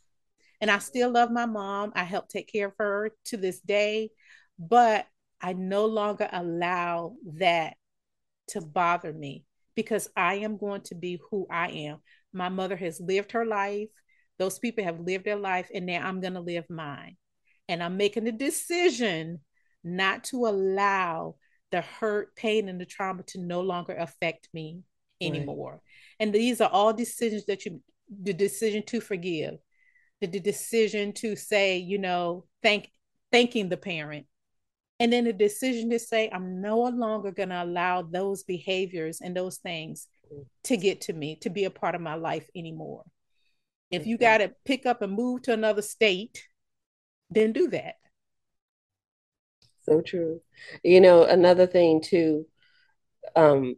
And 0.61 0.71
I 0.71 0.79
still 0.79 1.11
love 1.11 1.31
my 1.31 1.45
mom. 1.45 1.91
I 1.95 2.03
help 2.03 2.29
take 2.29 2.51
care 2.51 2.67
of 2.67 2.73
her 2.77 3.11
to 3.25 3.37
this 3.37 3.59
day, 3.59 4.09
but 4.57 5.05
I 5.41 5.53
no 5.53 5.85
longer 5.85 6.29
allow 6.31 7.15
that 7.35 7.75
to 8.49 8.61
bother 8.61 9.11
me 9.13 9.45
because 9.75 10.09
I 10.15 10.35
am 10.35 10.57
going 10.57 10.81
to 10.81 10.95
be 10.95 11.19
who 11.29 11.45
I 11.49 11.69
am. 11.69 11.97
My 12.33 12.49
mother 12.49 12.75
has 12.75 12.99
lived 12.99 13.33
her 13.33 13.45
life. 13.45 13.89
Those 14.37 14.59
people 14.59 14.83
have 14.83 14.99
lived 14.99 15.25
their 15.25 15.37
life, 15.37 15.69
and 15.73 15.85
now 15.85 16.05
I'm 16.05 16.19
going 16.19 16.33
to 16.33 16.41
live 16.41 16.69
mine. 16.69 17.17
And 17.69 17.81
I'm 17.81 17.97
making 17.97 18.25
the 18.25 18.31
decision 18.31 19.39
not 19.83 20.25
to 20.25 20.45
allow 20.45 21.35
the 21.71 21.81
hurt, 21.81 22.35
pain, 22.35 22.69
and 22.69 22.79
the 22.79 22.85
trauma 22.85 23.23
to 23.23 23.39
no 23.39 23.61
longer 23.61 23.93
affect 23.93 24.49
me 24.53 24.81
anymore. 25.21 25.71
Right. 25.71 25.81
And 26.19 26.33
these 26.33 26.61
are 26.61 26.69
all 26.69 26.93
decisions 26.93 27.45
that 27.45 27.65
you, 27.65 27.81
the 28.21 28.33
decision 28.33 28.83
to 28.87 29.01
forgive, 29.01 29.55
the, 30.21 30.27
the 30.27 30.39
decision 30.39 31.13
to 31.13 31.35
say, 31.35 31.77
you 31.77 31.97
know, 31.97 32.45
thank, 32.63 32.91
thanking 33.31 33.69
the 33.69 33.77
parent, 33.77 34.25
and 34.99 35.11
then 35.11 35.25
the 35.25 35.33
decision 35.33 35.89
to 35.89 35.99
say 35.99 36.29
i'm 36.31 36.61
no 36.61 36.79
longer 36.79 37.29
going 37.29 37.49
to 37.49 37.63
allow 37.63 38.01
those 38.01 38.43
behaviors 38.43 39.19
and 39.19 39.35
those 39.35 39.57
things 39.57 40.07
to 40.63 40.77
get 40.77 41.01
to 41.01 41.13
me, 41.13 41.35
to 41.37 41.49
be 41.49 41.65
a 41.65 41.69
part 41.69 41.95
of 41.95 42.01
my 42.01 42.15
life 42.15 42.47
anymore. 42.55 43.03
If 43.91 44.07
you 44.07 44.17
got 44.17 44.39
to 44.39 44.51
pick 44.65 44.85
up 44.85 45.01
and 45.01 45.13
move 45.13 45.43
to 45.43 45.53
another 45.53 45.81
state, 45.81 46.47
then 47.29 47.53
do 47.53 47.67
that. 47.69 47.95
So 49.83 50.01
true. 50.01 50.41
You 50.83 51.01
know, 51.01 51.23
another 51.23 51.67
thing 51.67 52.01
too, 52.01 52.47
um, 53.35 53.75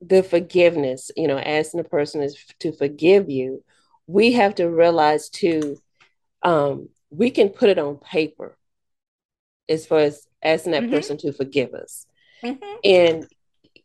the 0.00 0.22
forgiveness, 0.22 1.10
you 1.16 1.28
know, 1.28 1.38
asking 1.38 1.80
a 1.80 1.84
person 1.84 2.22
is 2.22 2.42
to 2.60 2.72
forgive 2.72 3.28
you, 3.28 3.62
we 4.10 4.32
have 4.32 4.56
to 4.56 4.68
realize 4.68 5.28
too, 5.28 5.76
um, 6.42 6.88
we 7.10 7.30
can 7.30 7.48
put 7.48 7.68
it 7.68 7.78
on 7.78 7.96
paper 7.96 8.56
as 9.68 9.86
far 9.86 10.00
as 10.00 10.26
asking 10.42 10.72
that 10.72 10.82
mm-hmm. 10.82 10.94
person 10.94 11.16
to 11.18 11.32
forgive 11.32 11.74
us. 11.74 12.06
Mm-hmm. 12.42 12.76
And 12.82 13.26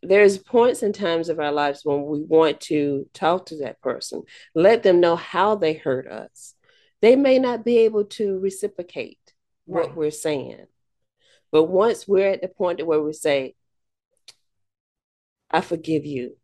there's 0.01 0.37
points 0.37 0.81
and 0.81 0.95
times 0.95 1.29
of 1.29 1.39
our 1.39 1.51
lives 1.51 1.81
when 1.83 2.05
we 2.05 2.21
want 2.21 2.59
to 2.61 3.07
talk 3.13 3.47
to 3.47 3.57
that 3.57 3.81
person, 3.81 4.23
let 4.55 4.83
them 4.83 4.99
know 4.99 5.15
how 5.15 5.55
they 5.55 5.73
hurt 5.73 6.07
us. 6.07 6.55
They 7.01 7.15
may 7.15 7.37
not 7.37 7.63
be 7.63 7.79
able 7.79 8.05
to 8.05 8.39
reciprocate 8.39 9.19
right. 9.67 9.87
what 9.87 9.95
we're 9.95 10.11
saying. 10.11 10.65
But 11.51 11.65
once 11.65 12.07
we're 12.07 12.29
at 12.29 12.41
the 12.41 12.47
point 12.47 12.85
where 12.85 13.01
we 13.01 13.13
say, 13.13 13.55
I 15.51 15.61
forgive 15.61 16.05
you, 16.05 16.35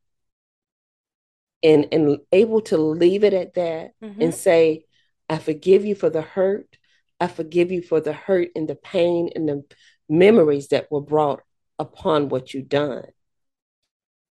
and, 1.63 1.87
and 1.91 2.19
able 2.31 2.61
to 2.61 2.77
leave 2.77 3.23
it 3.23 3.33
at 3.33 3.53
that 3.55 3.91
mm-hmm. 4.03 4.21
and 4.21 4.33
say, 4.33 4.85
I 5.29 5.37
forgive 5.37 5.85
you 5.85 5.95
for 5.95 6.09
the 6.09 6.21
hurt. 6.21 6.77
I 7.19 7.27
forgive 7.27 7.71
you 7.71 7.81
for 7.81 8.01
the 8.01 8.13
hurt 8.13 8.49
and 8.55 8.67
the 8.67 8.75
pain 8.75 9.29
and 9.35 9.47
the 9.47 9.63
memories 10.09 10.69
that 10.69 10.91
were 10.91 11.01
brought 11.01 11.41
upon 11.77 12.29
what 12.29 12.53
you've 12.53 12.69
done. 12.69 13.05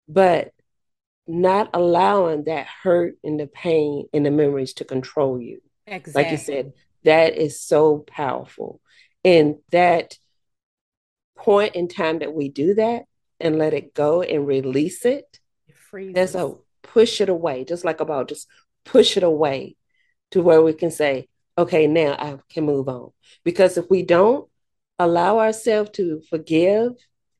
But 0.06 0.52
not 1.26 1.70
allowing 1.72 2.44
that 2.44 2.66
hurt 2.82 3.16
and 3.24 3.40
the 3.40 3.46
pain 3.46 4.06
and 4.12 4.26
the 4.26 4.30
memories 4.30 4.74
to 4.74 4.84
control 4.84 5.40
you. 5.40 5.60
Exactly. 5.87 6.22
Like 6.22 6.32
you 6.32 6.38
said, 6.38 6.72
that 7.04 7.37
is 7.37 7.60
so 7.60 7.98
powerful. 7.98 8.80
And 9.24 9.56
that 9.70 10.18
point 11.37 11.74
in 11.74 11.88
time 11.88 12.18
that 12.18 12.34
we 12.34 12.48
do 12.48 12.74
that 12.74 13.04
and 13.40 13.58
let 13.58 13.74
it 13.74 13.94
go 13.94 14.22
and 14.22 14.46
release 14.46 15.04
it, 15.04 15.40
it 15.92 16.14
that's 16.14 16.34
a 16.34 16.54
push 16.85 17.20
it 17.20 17.29
away, 17.29 17.64
just 17.64 17.85
like 17.85 18.01
about 18.01 18.29
just 18.29 18.47
push 18.85 19.16
it 19.16 19.25
away 19.25 19.77
to 20.31 20.42
where 20.42 20.62
we 20.62 20.73
can 20.73 20.90
say, 20.90 21.29
okay, 21.59 21.87
now 21.87 22.12
I 22.18 22.38
can 22.51 22.64
move 22.64 22.88
on. 22.88 23.11
Because 23.44 23.77
if 23.77 23.90
we 23.90 24.03
don't 24.03 24.49
allow 24.99 25.40
ourselves 25.40 25.90
to 25.94 26.20
forgive 26.31 26.92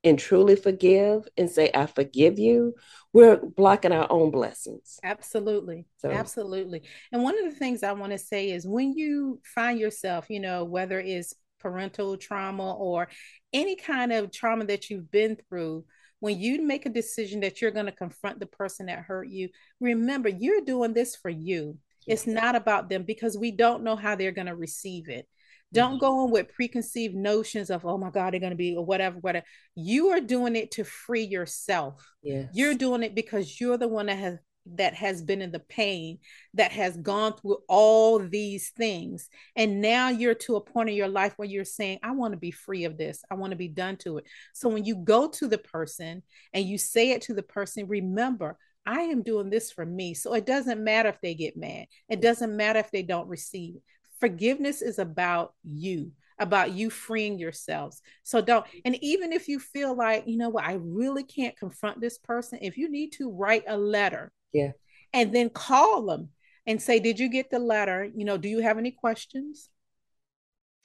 and 0.03 0.19
truly 0.19 0.57
forgive 0.57 1.27
and 1.37 1.49
say, 1.49 1.71
I 1.75 1.87
forgive 1.87 2.39
you, 2.39 2.75
we're 3.13 3.37
blocking 3.37 3.93
our 3.93 4.11
own 4.11 4.31
blessings. 4.31 4.99
Absolutely. 5.03 5.87
So. 5.99 6.11
Absolutely. 6.11 6.83
And 7.13 7.23
one 7.23 7.39
of 7.39 7.45
the 7.45 7.57
things 7.59 7.83
I 7.83 7.93
want 7.93 8.13
to 8.13 8.19
say 8.19 8.51
is 8.51 8.67
when 8.67 8.93
you 8.93 9.41
find 9.45 9.79
yourself, 9.79 10.27
you 10.29 10.41
know, 10.41 10.65
whether 10.65 10.99
it's 11.01 11.35
parental 11.61 12.17
trauma 12.17 12.75
or 12.75 13.09
any 13.53 13.77
kind 13.77 14.13
of 14.13 14.31
trauma 14.31 14.67
that 14.67 14.91
you've 14.91 15.11
been 15.11 15.37
through, 15.49 15.85
when 16.21 16.39
you 16.39 16.63
make 16.63 16.87
a 16.87 16.91
decision 16.91 17.41
that 17.41 17.61
you're 17.61 17.71
going 17.71 17.87
to 17.87 17.93
confront 17.93 18.41
the 18.41 18.47
person 18.47 18.87
that 18.87 19.01
hurt 19.01 19.29
you, 19.29 19.49
remember 19.81 20.29
you're 20.29 20.63
doing 20.63 20.95
this 20.95 21.17
for 21.17 21.29
you. 21.29 21.79
It's 22.07 22.27
not 22.27 22.55
about 22.55 22.89
them 22.89 23.05
because 23.05 23.37
we 23.37 23.51
don't 23.51 23.83
know 23.83 23.97
how 23.97 24.15
they're 24.15 24.33
going 24.33 24.47
to 24.47 24.55
receive 24.55 25.09
it. 25.09 25.27
Don't 25.73 25.93
mm-hmm. 25.93 26.01
go 26.01 26.25
in 26.25 26.31
with 26.31 26.53
preconceived 26.53 27.15
notions 27.15 27.71
of, 27.71 27.85
oh 27.85 27.99
my 27.99 28.11
God, 28.11 28.33
they're 28.33 28.41
going 28.41 28.51
to 28.51 28.57
be 28.57 28.77
or 28.77 28.85
whatever, 28.85 29.19
whatever. 29.19 29.47
You 29.75 30.09
are 30.09 30.21
doing 30.21 30.55
it 30.55 30.71
to 30.73 30.85
free 30.85 31.25
yourself. 31.25 32.07
Yes. 32.23 32.51
You're 32.53 32.75
doing 32.75 33.03
it 33.03 33.15
because 33.15 33.61
you're 33.61 33.79
the 33.79 33.89
one 33.89 34.07
that 34.07 34.19
has 34.19 34.39
that 34.67 34.95
has 34.95 35.23
been 35.23 35.43
in 35.43 35.53
the 35.53 35.61
pain, 35.61 36.19
that 36.55 36.73
has 36.73 36.97
gone 36.97 37.35
through 37.35 37.59
all 37.69 38.19
these 38.19 38.71
things. 38.71 39.29
And 39.57 39.81
now 39.81 40.09
you're 40.09 40.35
to 40.35 40.57
a 40.57 40.61
point 40.61 40.91
in 40.91 40.97
your 40.97 41.09
life 41.09 41.35
where 41.37 41.49
you're 41.49 41.65
saying, 41.65 41.99
I 42.03 42.13
want 42.13 42.33
to 42.33 42.39
be 42.39 42.51
free 42.51 42.85
of 42.85 42.97
this. 42.97 43.23
I 43.31 43.35
want 43.35 43.51
to 43.51 43.57
be 43.57 43.69
done 43.69 43.97
to 43.99 44.19
it. 44.19 44.25
So 44.53 44.69
when 44.69 44.85
you 44.85 44.97
go 44.97 45.29
to 45.29 45.49
the 45.49 45.59
person 45.59 46.23
and 46.53 46.65
you 46.65 46.79
say 46.79 47.11
it 47.11 47.23
to 47.23 47.35
the 47.35 47.43
person, 47.43 47.87
remember, 47.87 48.57
I 48.87 49.03
am 49.03 49.23
doing 49.23 49.51
this 49.51 49.71
for 49.71 49.85
me. 49.85 50.15
So 50.15 50.35
it 50.35 50.47
doesn't 50.47 50.83
matter 50.83 51.09
if 51.09 51.21
they 51.21 51.35
get 51.35 51.57
mad, 51.57 51.87
it 52.09 52.21
doesn't 52.21 52.57
matter 52.57 52.79
if 52.79 52.91
they 52.91 53.03
don't 53.03 53.29
receive. 53.29 53.77
Forgiveness 54.21 54.83
is 54.83 54.99
about 54.99 55.55
you 55.63 56.13
about 56.39 56.73
you 56.73 56.91
freeing 56.91 57.39
yourselves. 57.39 58.03
So 58.23 58.41
don't, 58.41 58.67
and 58.85 58.97
even 59.03 59.33
if 59.33 59.49
you 59.49 59.59
feel 59.61 59.97
like, 59.97 60.25
you 60.27 60.37
know 60.37 60.49
what, 60.49 60.65
I 60.65 60.79
really 60.81 61.23
can't 61.23 61.57
confront 61.57 62.01
this 62.01 62.19
person, 62.19 62.59
if 62.63 62.77
you 62.77 62.91
need 62.91 63.13
to 63.13 63.31
write 63.31 63.65
a 63.69 63.77
letter 63.77 64.33
yeah. 64.55 64.71
And 65.13 65.35
then 65.35 65.51
call 65.51 66.07
them 66.07 66.31
and 66.67 66.81
say, 66.81 67.01
Did 67.01 67.19
you 67.19 67.29
get 67.29 67.51
the 67.51 67.59
letter? 67.59 68.05
You 68.05 68.25
know, 68.25 68.39
do 68.39 68.49
you 68.49 68.61
have 68.61 68.79
any 68.79 68.93
questions? 68.93 69.69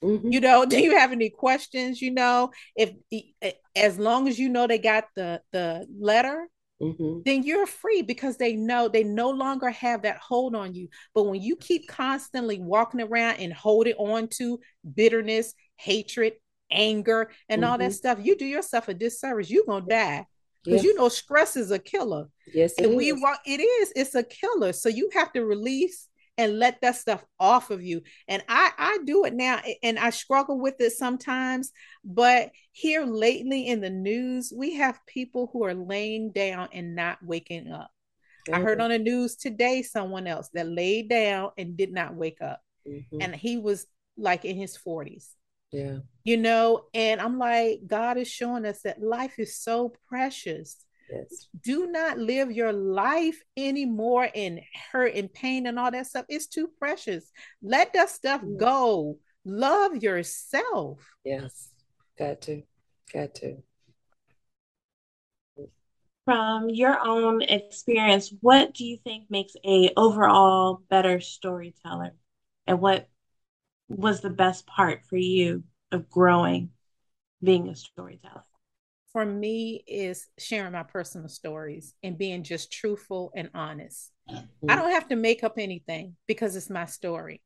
Mm-hmm. 0.04 0.32
You 0.32 0.42
know, 0.42 0.66
do 0.70 0.80
you 0.80 0.98
have 0.98 1.12
any 1.12 1.30
questions? 1.30 2.02
You 2.02 2.12
know, 2.12 2.52
if 2.76 2.92
as 3.76 3.98
long 3.98 4.28
as 4.28 4.38
you 4.38 4.50
know 4.50 4.68
they 4.68 4.80
got 4.80 5.06
the 5.16 5.42
the 5.52 5.88
letter, 5.98 6.48
mm-hmm. 6.82 7.20
then 7.26 7.44
you're 7.44 7.68
free 7.68 8.02
because 8.02 8.38
they 8.38 8.56
know 8.56 8.88
they 8.88 9.04
no 9.04 9.30
longer 9.30 9.70
have 9.70 10.02
that 10.02 10.18
hold 10.18 10.56
on 10.56 10.74
you. 10.74 10.90
But 11.14 11.24
when 11.24 11.42
you 11.42 11.56
keep 11.56 11.88
constantly 11.88 12.60
walking 12.60 13.02
around 13.02 13.36
and 13.36 13.54
holding 13.54 13.94
on 13.96 14.28
to 14.38 14.60
bitterness, 14.96 15.54
hatred, 15.78 16.34
anger, 16.72 17.32
and 17.48 17.62
mm-hmm. 17.62 17.72
all 17.72 17.78
that 17.78 17.86
mm-hmm. 17.86 17.94
stuff, 17.94 18.20
you 18.22 18.36
do 18.36 18.46
yourself 18.46 18.88
a 18.88 18.94
disservice. 18.94 19.50
You're 19.50 19.66
gonna 19.66 19.86
die 19.86 20.26
because 20.64 20.84
you 20.84 20.96
know 20.96 21.10
stress 21.10 21.56
is 21.56 21.72
a 21.72 21.80
killer. 21.80 22.28
Yes, 22.54 22.74
and 22.78 22.96
we 22.96 23.12
want 23.12 23.40
it 23.46 23.62
is. 23.62 23.94
It's 23.96 24.16
a 24.16 24.24
killer. 24.24 24.74
So 24.74 24.90
you 24.90 25.10
have 25.14 25.32
to 25.34 25.46
release 25.46 26.08
and 26.40 26.58
let 26.58 26.80
that 26.80 26.96
stuff 26.96 27.24
off 27.38 27.70
of 27.70 27.84
you. 27.84 28.02
And 28.30 28.42
I 28.48 28.72
I 28.78 29.00
do 29.06 29.26
it 29.26 29.34
now, 29.34 29.62
and 29.84 30.00
I 30.00 30.10
struggle 30.10 30.60
with 30.60 30.80
it 30.80 30.92
sometimes. 30.92 31.72
But 32.04 32.52
here 32.72 33.06
lately 33.06 33.68
in 33.68 33.82
the 33.82 33.90
news, 33.90 34.54
we 34.56 34.76
have 34.76 35.06
people 35.06 35.50
who 35.52 35.66
are 35.66 35.76
laying 35.76 36.32
down 36.32 36.70
and 36.74 36.96
not 36.96 37.18
waking 37.22 37.72
up. 37.72 37.92
Mm-hmm. 38.48 38.56
I 38.56 38.64
heard 38.64 38.80
on 38.80 38.90
the 38.90 39.00
news 39.00 39.36
today 39.36 39.82
someone 39.82 40.28
else 40.28 40.50
that 40.54 40.68
laid 40.68 41.10
down 41.10 41.52
and 41.58 41.76
did 41.76 41.92
not 41.92 42.16
wake 42.16 42.42
up, 42.42 42.62
mm-hmm. 42.88 43.22
and 43.22 43.36
he 43.36 43.58
was 43.58 43.86
like 44.18 44.46
in 44.46 44.56
his 44.56 44.78
forties. 44.78 45.30
Yeah. 45.72 46.00
You 46.24 46.38
know, 46.38 46.86
and 46.94 47.22
I'm 47.22 47.38
like, 47.38 47.82
God 47.86 48.18
is 48.18 48.28
showing 48.28 48.66
us 48.66 48.82
that 48.82 49.02
life 49.02 49.38
is 49.38 49.58
so 49.58 49.94
precious. 50.08 50.78
Yes. 51.12 51.48
Do 51.64 51.88
not 51.88 52.20
live 52.20 52.52
your 52.52 52.74
life 52.74 53.42
anymore 53.58 54.30
in 54.34 54.62
hurt 54.92 55.16
and 55.16 55.32
pain 55.32 55.66
and 55.66 55.80
all 55.80 55.92
that 55.92 56.08
stuff. 56.08 56.26
It's 56.30 56.48
too 56.48 56.70
precious. 56.80 57.32
Let 57.62 57.94
that 57.94 58.10
stuff 58.10 58.42
go. 58.58 59.18
Love 59.46 59.98
yourself. 60.04 61.00
Yes. 61.24 61.70
Got 62.18 62.42
to. 62.42 62.64
Got 63.12 63.36
to. 63.36 63.58
From 66.26 66.70
your 66.70 67.00
own 67.04 67.42
experience, 67.42 68.32
what 68.42 68.76
do 68.76 68.86
you 68.86 68.98
think 68.98 69.32
makes 69.32 69.54
a 69.66 69.92
overall 69.98 70.84
better 70.88 71.20
storyteller? 71.22 72.12
And 72.68 72.80
what 72.80 73.08
was 73.90 74.22
the 74.22 74.30
best 74.30 74.66
part 74.68 75.02
for 75.10 75.18
you 75.18 75.64
of 75.92 76.10
growing 76.10 76.70
being 77.44 77.68
a 77.68 77.76
storyteller? 77.76 78.44
For 79.12 79.26
me, 79.26 79.84
is 79.88 80.28
sharing 80.38 80.74
my 80.74 80.84
personal 80.84 81.30
stories 81.30 81.96
and 82.04 82.18
being 82.18 82.44
just 82.44 82.72
truthful 82.72 83.32
and 83.36 83.50
honest. 83.56 84.12
Mm-hmm. 84.30 84.70
I 84.70 84.76
don't 84.76 84.92
have 84.92 85.08
to 85.10 85.16
make 85.16 85.44
up 85.44 85.58
anything 85.58 86.16
because 86.28 86.56
it's 86.56 86.70
my 86.70 86.86
story, 86.86 87.42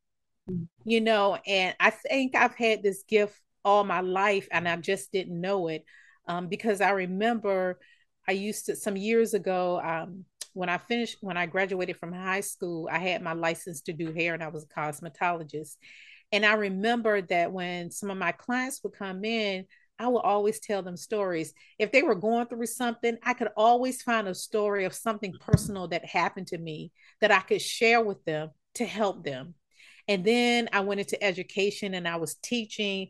mm-hmm. 0.49 0.65
you 0.83 0.99
know. 0.99 1.37
And 1.47 1.73
I 1.79 1.89
think 1.91 2.35
I've 2.35 2.55
had 2.55 2.83
this 2.83 3.03
gift 3.07 3.39
all 3.63 3.85
my 3.85 4.01
life, 4.01 4.49
and 4.51 4.67
I 4.67 4.75
just 4.75 5.13
didn't 5.13 5.39
know 5.39 5.69
it 5.69 5.85
um, 6.27 6.49
because 6.49 6.81
I 6.81 6.89
remember 6.91 7.79
I 8.27 8.33
used 8.33 8.65
to 8.65 8.75
some 8.75 8.97
years 8.97 9.33
ago. 9.33 9.81
Um, 9.81 10.25
when 10.51 10.69
I 10.69 10.77
finished, 10.77 11.17
when 11.21 11.37
I 11.37 11.47
graduated 11.47 11.97
from 11.97 12.13
high 12.13 12.41
school, 12.41 12.87
I 12.91 12.99
had 12.99 13.23
my 13.23 13.33
license 13.33 13.81
to 13.83 13.93
do 13.93 14.11
hair 14.13 14.35
and 14.35 14.43
I 14.43 14.49
was 14.49 14.63
a 14.63 14.67
cosmetologist. 14.67 15.77
And 16.33 16.45
I 16.45 16.55
remember 16.55 17.21
that 17.21 17.53
when 17.53 17.91
some 17.91 18.09
of 18.09 18.17
my 18.17 18.31
clients 18.31 18.81
would 18.83 18.93
come 18.93 19.23
in, 19.23 19.65
I 19.99 20.07
would 20.07 20.21
always 20.21 20.59
tell 20.59 20.81
them 20.81 20.97
stories. 20.97 21.53
If 21.77 21.91
they 21.91 22.01
were 22.01 22.15
going 22.15 22.47
through 22.47 22.65
something, 22.65 23.17
I 23.21 23.35
could 23.35 23.49
always 23.55 24.01
find 24.01 24.27
a 24.27 24.33
story 24.33 24.85
of 24.85 24.95
something 24.95 25.31
mm-hmm. 25.31 25.51
personal 25.51 25.87
that 25.89 26.03
happened 26.03 26.47
to 26.47 26.57
me 26.57 26.91
that 27.21 27.31
I 27.31 27.39
could 27.41 27.61
share 27.61 28.03
with 28.03 28.25
them 28.25 28.49
to 28.75 28.85
help 28.85 29.23
them. 29.23 29.53
And 30.07 30.25
then 30.25 30.69
I 30.73 30.79
went 30.79 30.99
into 31.01 31.23
education 31.23 31.93
and 31.93 32.07
I 32.07 32.15
was 32.15 32.35
teaching 32.35 33.09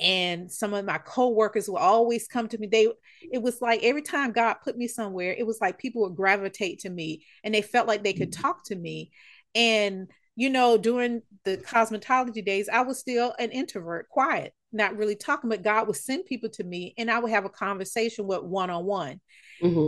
and 0.00 0.50
some 0.50 0.74
of 0.74 0.84
my 0.84 0.98
coworkers 0.98 1.68
would 1.68 1.78
always 1.78 2.26
come 2.26 2.48
to 2.48 2.58
me 2.58 2.66
they 2.66 2.88
it 3.30 3.40
was 3.40 3.62
like 3.62 3.80
every 3.84 4.02
time 4.02 4.32
god 4.32 4.54
put 4.54 4.76
me 4.76 4.88
somewhere 4.88 5.32
it 5.38 5.46
was 5.46 5.60
like 5.60 5.78
people 5.78 6.02
would 6.02 6.16
gravitate 6.16 6.80
to 6.80 6.90
me 6.90 7.24
and 7.44 7.54
they 7.54 7.62
felt 7.62 7.86
like 7.86 8.02
they 8.02 8.12
could 8.12 8.32
mm-hmm. 8.32 8.42
talk 8.42 8.64
to 8.64 8.74
me 8.74 9.12
and 9.54 10.10
you 10.36 10.50
know, 10.50 10.76
during 10.76 11.22
the 11.44 11.58
cosmetology 11.58 12.44
days, 12.44 12.68
I 12.68 12.80
was 12.82 12.98
still 12.98 13.34
an 13.38 13.50
introvert, 13.50 14.08
quiet, 14.08 14.52
not 14.72 14.96
really 14.96 15.16
talking, 15.16 15.50
but 15.50 15.62
God 15.62 15.86
would 15.86 15.96
send 15.96 16.26
people 16.26 16.48
to 16.50 16.64
me 16.64 16.94
and 16.98 17.10
I 17.10 17.18
would 17.20 17.30
have 17.30 17.44
a 17.44 17.50
conversation 17.50 18.26
with 18.26 18.42
one 18.42 18.70
on 18.70 18.84
one. 18.84 19.20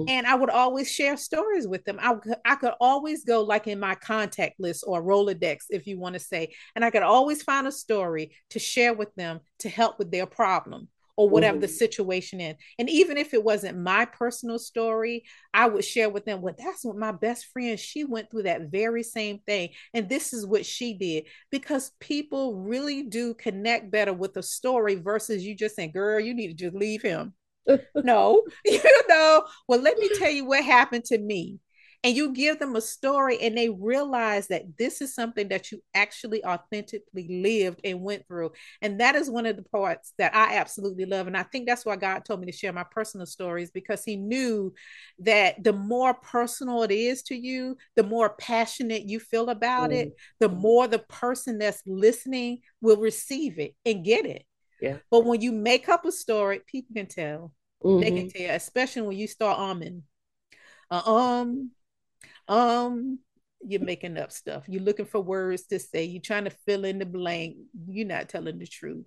And 0.09 0.27
I 0.27 0.37
would 0.37 0.51
always 0.51 0.91
share 0.91 1.17
stories 1.17 1.67
with 1.67 1.85
them. 1.85 1.99
I, 2.01 2.15
I 2.45 2.55
could 2.57 2.75
always 2.81 3.25
go 3.25 3.43
like 3.43 3.67
in 3.67 3.81
my 3.81 3.97
contact 3.97 4.61
list 4.61 4.85
or 4.87 5.03
Rolodex, 5.03 5.65
if 5.71 5.87
you 5.89 5.99
want 5.99 6.15
to 6.15 6.21
say, 6.21 6.55
and 6.77 6.85
I 6.85 6.91
could 6.91 7.03
always 7.03 7.43
find 7.43 7.67
a 7.67 7.73
story 7.73 8.33
to 8.51 8.61
share 8.61 8.95
with 8.95 9.13
them 9.17 9.41
to 9.61 9.69
help 9.69 9.99
with 9.99 10.13
their 10.13 10.27
problem 10.27 10.89
or 11.17 11.29
whatever 11.29 11.57
mm-hmm. 11.57 11.63
the 11.63 11.69
situation 11.69 12.41
is. 12.41 12.57
And 12.79 12.89
even 12.91 13.17
if 13.17 13.35
it 13.35 13.43
wasn't 13.43 13.79
my 13.79 14.05
personal 14.05 14.59
story, 14.59 15.25
I 15.55 15.69
would 15.69 15.85
share 15.85 16.11
with 16.11 16.25
them, 16.25 16.43
well, 16.43 16.55
that's 16.57 16.85
what 16.85 16.97
my 16.97 17.13
best 17.13 17.47
friend, 17.47 17.79
she 17.79 18.05
went 18.05 18.31
through 18.31 18.45
that 18.45 18.71
very 18.71 19.03
same 19.03 19.41
thing. 19.47 19.71
And 19.95 20.09
this 20.09 20.33
is 20.33 20.47
what 20.47 20.67
she 20.67 20.95
did. 20.95 21.25
Because 21.51 21.93
people 22.01 22.57
really 22.57 23.03
do 23.03 23.35
connect 23.35 23.91
better 23.91 24.13
with 24.13 24.37
a 24.37 24.43
story 24.43 24.97
versus 24.97 25.45
you 25.45 25.55
just 25.55 25.77
saying, 25.77 25.93
girl, 25.93 26.21
you 26.21 26.35
need 26.35 26.49
to 26.49 26.55
just 26.55 26.77
leave 26.77 27.03
him. 27.03 27.35
no, 27.95 28.45
you 28.65 28.81
know, 29.09 29.45
well, 29.69 29.81
let 29.81 29.99
me 29.99 30.09
tell 30.19 30.31
you 30.31 30.45
what 30.45 30.65
happened 30.65 31.05
to 31.07 31.19
me 31.19 31.59
and 32.07 32.17
you 32.17 32.33
give 32.33 32.61
them 32.61 32.77
a 32.77 32.81
story 32.81 33.37
and 33.43 33.59
they 33.59 33.69
realize 33.69 34.47
that 34.47 34.79
this 34.79 35.01
is 35.01 35.13
something 35.13 35.49
that 35.49 35.73
you 35.73 35.83
actually 35.93 36.45
authentically 36.45 37.27
lived 37.43 37.81
and 37.83 38.01
went 38.01 38.25
through 38.29 38.53
and 38.81 39.01
that 39.01 39.17
is 39.17 39.29
one 39.29 39.45
of 39.45 39.57
the 39.57 39.65
parts 39.65 40.13
that 40.17 40.33
i 40.33 40.55
absolutely 40.55 41.05
love 41.05 41.27
and 41.27 41.37
i 41.37 41.43
think 41.43 41.67
that's 41.67 41.85
why 41.85 41.97
god 41.97 42.25
told 42.25 42.39
me 42.39 42.47
to 42.47 42.57
share 42.57 42.73
my 42.73 42.85
personal 42.93 43.27
stories 43.27 43.73
because 43.73 44.05
he 44.05 44.15
knew 44.15 44.73
that 45.19 45.63
the 45.65 45.73
more 45.73 46.15
personal 46.15 46.85
it 46.85 46.93
is 46.93 47.25
to 47.25 47.35
you 47.35 47.77
the 47.97 48.05
more 48.05 48.31
passionate 48.39 49.03
you 49.03 49.19
feel 49.19 49.51
about 49.51 49.91
mm. 49.91 49.95
it 49.95 50.17
the 50.39 50.49
more 50.49 50.87
the 50.87 51.01
person 51.01 51.59
that's 51.59 51.83
listening 51.87 52.61
will 52.81 52.99
receive 52.99 53.59
it 53.59 53.75
and 53.85 54.05
get 54.05 54.25
it 54.25 54.45
yeah 54.81 54.99
but 55.11 55.25
when 55.25 55.41
you 55.41 55.51
make 55.51 55.89
up 55.89 56.05
a 56.05 56.13
story 56.13 56.61
people 56.69 56.95
can 56.95 57.07
tell 57.07 57.53
mm-hmm. 57.83 57.99
they 57.99 58.13
can 58.13 58.29
mm-hmm. 58.29 58.47
tell 58.47 58.55
especially 58.55 59.03
when 59.03 59.17
you 59.17 59.27
start 59.27 59.59
umming 59.59 60.03
uh, 60.89 61.03
um 61.05 61.73
um, 62.49 63.19
you're 63.63 63.81
making 63.81 64.19
up 64.19 64.33
stuff. 64.33 64.65
You're 64.69 64.83
looking 64.83 65.07
for 65.07 65.21
words 65.21 65.67
to 65.69 65.79
say. 65.79 66.05
You're 66.05 66.23
trying 66.23 66.45
to 66.45 66.51
fill 66.51 66.85
in 66.85 66.99
the 66.99 67.07
blank. 67.07 67.57
You're 67.89 68.07
not 68.07 68.29
telling 68.29 68.59
the 68.59 68.67
truth. 68.67 69.07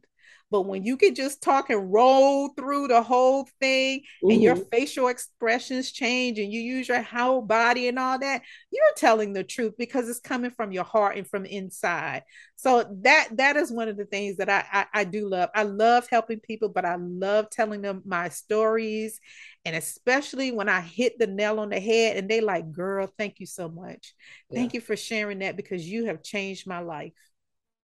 But 0.52 0.62
when 0.62 0.84
you 0.84 0.98
can 0.98 1.14
just 1.14 1.44
talk 1.44 1.70
and 1.70 1.92
roll 1.92 2.50
through 2.50 2.88
the 2.88 3.04
whole 3.04 3.48
thing 3.60 4.00
mm-hmm. 4.00 4.32
and 4.32 4.42
your 4.42 4.56
mm-hmm. 4.56 4.70
facial 4.72 5.08
expressions 5.08 5.92
change 5.92 6.40
and 6.40 6.52
you 6.52 6.60
use 6.60 6.88
your 6.88 7.02
whole 7.02 7.42
body 7.42 7.88
and 7.88 8.00
all 8.00 8.18
that, 8.20 8.42
you're 8.72 8.84
telling 8.98 9.34
the 9.34 9.44
truth 9.44 9.74
because 9.78 10.10
it's 10.10 10.20
coming 10.20 10.52
from 10.52 10.72
your 10.72 10.84
heart 10.84 11.18
and 11.18 11.28
from 11.28 11.46
inside. 11.46 12.24
So 12.56 12.84
that 13.04 13.30
that 13.38 13.56
is 13.56 13.72
one 13.72 13.88
of 13.88 13.98
the 13.98 14.06
things 14.06 14.38
that 14.38 14.50
I, 14.50 14.66
I, 14.72 15.02
I 15.02 15.04
do 15.04 15.30
love. 15.30 15.50
I 15.56 15.64
love 15.64 16.08
helping 16.10 16.40
people, 16.40 16.70
but 16.70 16.84
I 16.84 16.96
love 16.96 17.50
telling 17.50 17.82
them 17.82 18.02
my 18.06 18.30
stories. 18.30 19.20
And 19.66 19.76
especially 19.76 20.52
when 20.52 20.68
I 20.68 20.82
hit 20.82 21.20
the 21.20 21.28
nail 21.28 21.60
on 21.60 21.70
the 21.70 21.80
head 21.80 22.18
and 22.18 22.30
they 22.30 22.42
like, 22.42 22.72
girl, 22.72 23.08
thank 23.18 23.40
you 23.40 23.46
so 23.46 23.70
much. 23.70 24.14
Yeah. 24.50 24.60
Thank 24.60 24.74
you 24.74 24.82
for 24.82 24.96
sharing 24.96 25.40
that 25.40 25.58
because 25.58 25.88
you 25.88 26.06
have 26.06 26.24
changed 26.24 26.68
my 26.68 26.80
life. 26.80 27.14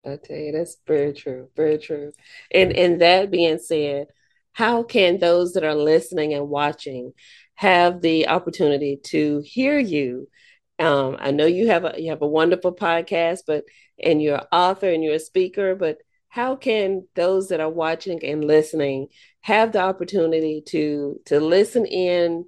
I 0.05 0.17
tell 0.17 0.37
you, 0.37 0.53
that's 0.53 0.79
very 0.87 1.13
true, 1.13 1.49
very 1.57 1.79
true. 1.79 2.13
And 2.51 2.73
and 2.77 3.01
that 3.01 3.31
being 3.31 3.59
said, 3.59 4.09
how 4.53 4.83
can 4.83 5.19
those 5.19 5.53
that 5.53 5.65
are 5.65 5.75
listening 5.75 6.35
and 6.35 6.49
watching 6.49 7.13
have 7.55 8.01
the 8.01 8.29
opportunity 8.29 8.99
to 9.05 9.41
hear 9.45 9.79
you? 9.79 10.29
Um, 10.79 11.17
I 11.21 11.31
know 11.31 11.47
you 11.47 11.69
have 11.69 11.85
a 11.85 11.95
you 11.99 12.11
have 12.11 12.23
a 12.23 12.27
wonderful 12.27 12.75
podcast, 12.75 13.41
but 13.47 13.65
and 14.03 14.21
you're 14.21 14.39
an 14.39 14.47
author 14.51 14.91
and 14.91 15.05
you're 15.05 15.15
a 15.15 15.21
speaker, 15.21 15.77
but 15.77 15.99
how 16.29 16.57
can 16.57 17.07
those 17.15 17.49
that 17.49 17.61
are 17.61 17.71
watching 17.71 18.25
and 18.25 18.45
listening 18.45 19.09
have 19.43 19.73
the 19.73 19.81
opportunity 19.81 20.63
to 20.67 21.21
to 21.27 21.39
listen 21.39 21.87
in 21.87 22.47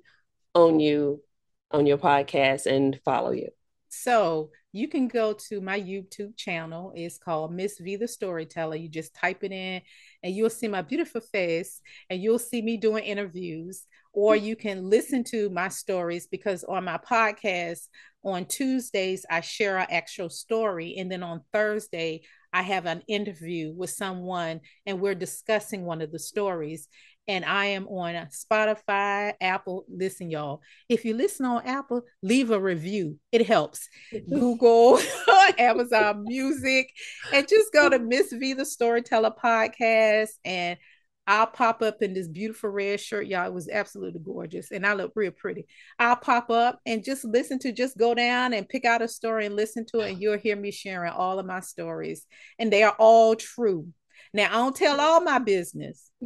on 0.55 0.81
you 0.81 1.23
on 1.71 1.87
your 1.87 1.99
podcast 1.99 2.67
and 2.67 2.99
follow 3.05 3.31
you? 3.31 3.51
So 3.91 4.51
you 4.75 4.89
can 4.89 5.07
go 5.07 5.33
to 5.33 5.61
my 5.61 5.81
YouTube 5.81 6.37
channel. 6.37 6.93
It's 6.97 7.17
called 7.17 7.53
Miss 7.53 7.79
V 7.79 7.95
the 7.95 8.09
Storyteller. 8.09 8.75
You 8.75 8.89
just 8.89 9.15
type 9.15 9.45
it 9.45 9.53
in 9.53 9.81
and 10.25 10.35
you'll 10.35 10.51
see 10.51 10.67
my 10.67 10.83
beautiful 10.83 11.21
face 11.21 11.81
and 12.11 12.21
you'll 12.21 12.41
see 12.41 12.61
me 12.61 12.77
doing 12.77 13.05
interviews. 13.05 13.87
Or 14.13 14.35
mm. 14.35 14.43
you 14.43 14.57
can 14.57 14.91
listen 14.91 15.23
to 15.25 15.49
my 15.51 15.69
stories 15.69 16.27
because 16.27 16.65
on 16.65 16.85
my 16.85 16.99
podcast 16.99 17.87
on 18.25 18.47
Tuesdays, 18.47 19.25
I 19.31 19.43
share 19.43 19.79
an 19.79 19.87
actual 19.91 20.29
story. 20.29 20.97
And 20.99 21.11
then 21.11 21.23
on 21.23 21.43
Thursday, 21.53 22.23
I 22.53 22.63
have 22.63 22.87
an 22.87 23.03
interview 23.07 23.73
with 23.73 23.91
someone 23.91 24.61
and 24.87 25.01
we're 25.01 25.15
discussing 25.15 25.85
one 25.85 26.03
of 26.03 26.11
the 26.11 26.19
stories 26.19 26.89
and 27.27 27.45
I 27.45 27.67
am 27.67 27.87
on 27.89 28.15
Spotify, 28.27 29.33
Apple. 29.41 29.85
Listen, 29.89 30.31
y'all, 30.31 30.61
if 30.89 31.05
you 31.05 31.15
listen 31.15 31.47
on 31.47 31.67
Apple, 31.67 32.03
leave 32.23 32.51
a 32.51 32.61
review. 32.61 33.19
It 33.33 33.47
helps. 33.47 33.89
Google, 34.31 34.99
Amazon 35.59 36.25
Music, 36.25 36.91
and 37.33 37.49
just 37.49 37.73
go 37.73 37.89
to 37.89 37.99
Miss 37.99 38.33
V 38.33 38.53
the 38.53 38.67
Storyteller 38.67 39.35
podcast 39.43 40.31
and 40.45 40.79
I'll 41.27 41.47
pop 41.47 41.81
up 41.81 42.03
in 42.03 42.13
this 42.13 42.29
beautiful 42.29 42.69
red 42.69 43.01
shirt, 43.01 43.27
y'all. 43.27 43.47
It 43.47 43.55
was 43.55 43.69
absolutely 43.69 44.21
gorgeous, 44.21 44.71
and 44.71 44.87
I 44.87 44.93
look 44.93 45.13
real 45.15 45.31
pretty. 45.31 45.67
I'll 45.99 46.17
pop 46.17 46.51
up 46.51 46.81
and 46.85 47.03
just 47.03 47.25
listen 47.25 47.59
to, 47.61 47.73
just 47.73 47.97
go 47.97 48.15
down 48.15 48.53
and 48.53 48.69
pick 48.69 48.85
out 48.85 49.01
a 49.03 49.09
story 49.09 49.47
and 49.47 49.57
listen 49.57 49.87
to 49.87 50.01
it, 50.01 50.11
and 50.13 50.21
you'll 50.21 50.37
hear 50.37 50.57
me 50.57 50.71
sharing 50.71 51.13
all 51.13 51.39
of 51.39 51.47
my 51.47 51.61
stories, 51.61 52.27
and 52.59 52.71
they 52.71 52.83
are 52.83 52.95
all 52.99 53.35
true. 53.37 53.89
Now 54.35 54.49
I 54.49 54.57
don't 54.57 54.77
tell 54.77 55.01
all 55.01 55.23
my 55.23 55.39
business, 55.39 56.11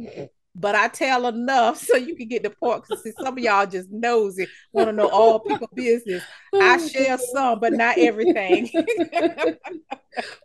but 0.59 0.75
I 0.75 0.89
tell 0.89 1.27
enough 1.27 1.77
so 1.83 1.95
you 1.95 2.15
can 2.15 2.27
get 2.27 2.43
the 2.43 2.49
point. 2.49 2.83
Because 2.87 3.03
some 3.17 3.37
of 3.37 3.39
y'all 3.39 3.65
just 3.65 3.89
nosy, 3.89 4.47
want 4.71 4.89
to 4.89 4.93
know 4.93 5.09
all 5.09 5.39
people 5.39 5.69
business. 5.75 6.23
Oh, 6.53 6.61
I 6.61 6.77
share 6.77 7.17
some, 7.17 7.59
but 7.59 7.73
not 7.73 7.97
everything. 7.97 8.69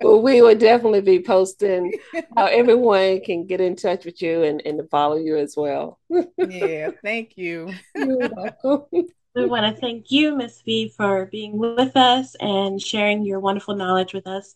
well, 0.00 0.22
we 0.22 0.40
will 0.40 0.57
definitely 0.57 1.00
be 1.00 1.20
posting 1.20 1.92
how 2.37 2.46
everyone 2.46 3.20
can 3.20 3.46
get 3.46 3.61
in 3.61 3.77
touch 3.77 4.05
with 4.05 4.22
you 4.22 4.42
and, 4.42 4.62
and 4.64 4.79
to 4.79 4.85
follow 4.85 5.16
you 5.16 5.37
as 5.37 5.55
well. 5.57 5.98
yeah, 6.37 6.90
thank 7.03 7.37
you. 7.37 7.72
You're 7.94 8.31
welcome. 8.62 9.07
We 9.35 9.46
want 9.46 9.74
to 9.74 9.81
thank 9.81 10.12
you, 10.12 10.37
Miss 10.37 10.62
V, 10.62 10.92
for 10.96 11.27
being 11.27 11.59
with 11.59 11.96
us 11.96 12.37
and 12.38 12.81
sharing 12.81 13.24
your 13.24 13.40
wonderful 13.40 13.74
knowledge 13.74 14.14
with 14.14 14.29
us 14.29 14.55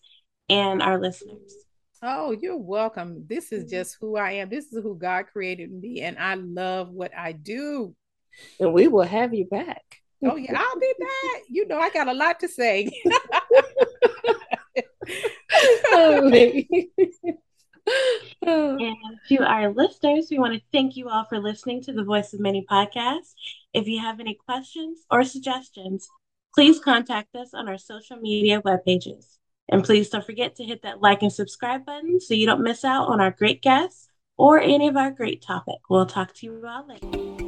and 0.49 0.81
our 0.81 1.01
listeners. 1.01 1.53
Oh, 2.03 2.31
you're 2.31 2.57
welcome. 2.57 3.25
This 3.29 3.53
is 3.53 3.65
mm-hmm. 3.65 3.71
just 3.71 3.97
who 4.01 4.17
I 4.17 4.33
am. 4.33 4.49
This 4.49 4.73
is 4.73 4.83
who 4.83 4.97
God 4.97 5.27
created 5.33 5.73
me, 5.73 6.03
and 6.03 6.19
I 6.19 6.35
love 6.35 6.91
what 6.91 7.13
I 7.17 7.33
do. 7.33 7.95
And 8.61 8.73
we 8.73 8.89
will 8.89 9.03
have 9.03 9.35
you 9.35 9.47
back. 9.47 9.83
Oh, 10.25 10.37
yeah, 10.37 10.53
I'll 10.57 10.81
be 10.81 10.95
back. 10.99 11.43
You 11.49 11.67
know, 11.67 11.79
I 11.79 11.91
got 11.91 12.09
a 12.09 12.13
lot 12.13 12.41
to 12.41 12.49
say. 12.49 12.91
Oh. 18.47 18.77
and 18.79 18.97
to 19.29 19.39
our 19.39 19.73
listeners, 19.73 20.29
we 20.31 20.39
want 20.39 20.55
to 20.55 20.61
thank 20.73 20.97
you 20.97 21.09
all 21.09 21.25
for 21.25 21.39
listening 21.39 21.83
to 21.83 21.93
the 21.93 22.05
Voice 22.05 22.33
of 22.33 22.41
Many 22.41 22.65
podcast. 22.71 23.33
If 23.73 23.87
you 23.87 24.01
have 24.01 24.21
any 24.21 24.39
questions 24.47 25.05
or 25.11 25.25
suggestions, 25.25 26.09
please 26.55 26.79
contact 26.79 27.35
us 27.35 27.55
on 27.55 27.69
our 27.69 27.79
social 27.79 28.17
media 28.17 28.61
web 28.65 28.85
pages. 28.85 29.38
And 29.69 29.85
please 29.85 30.09
don't 30.09 30.25
forget 30.25 30.57
to 30.57 30.65
hit 30.65 30.83
that 30.83 31.03
like 31.03 31.23
and 31.23 31.33
subscribe 31.33 31.85
button 31.85 32.21
so 32.21 32.35
you 32.35 32.47
don't 32.47 32.63
miss 32.63 32.85
out 32.85 33.09
on 33.09 33.21
our 33.21 33.31
great 33.31 33.63
guests 33.63 34.09
or 34.37 34.59
any 34.61 34.89
of 34.89 34.97
our 34.97 35.11
great 35.11 35.43
topic. 35.43 35.77
We'll 35.91 36.07
talk 36.07 36.33
to 36.35 36.47
you 36.47 36.65
all 36.67 36.87
later. 36.87 37.48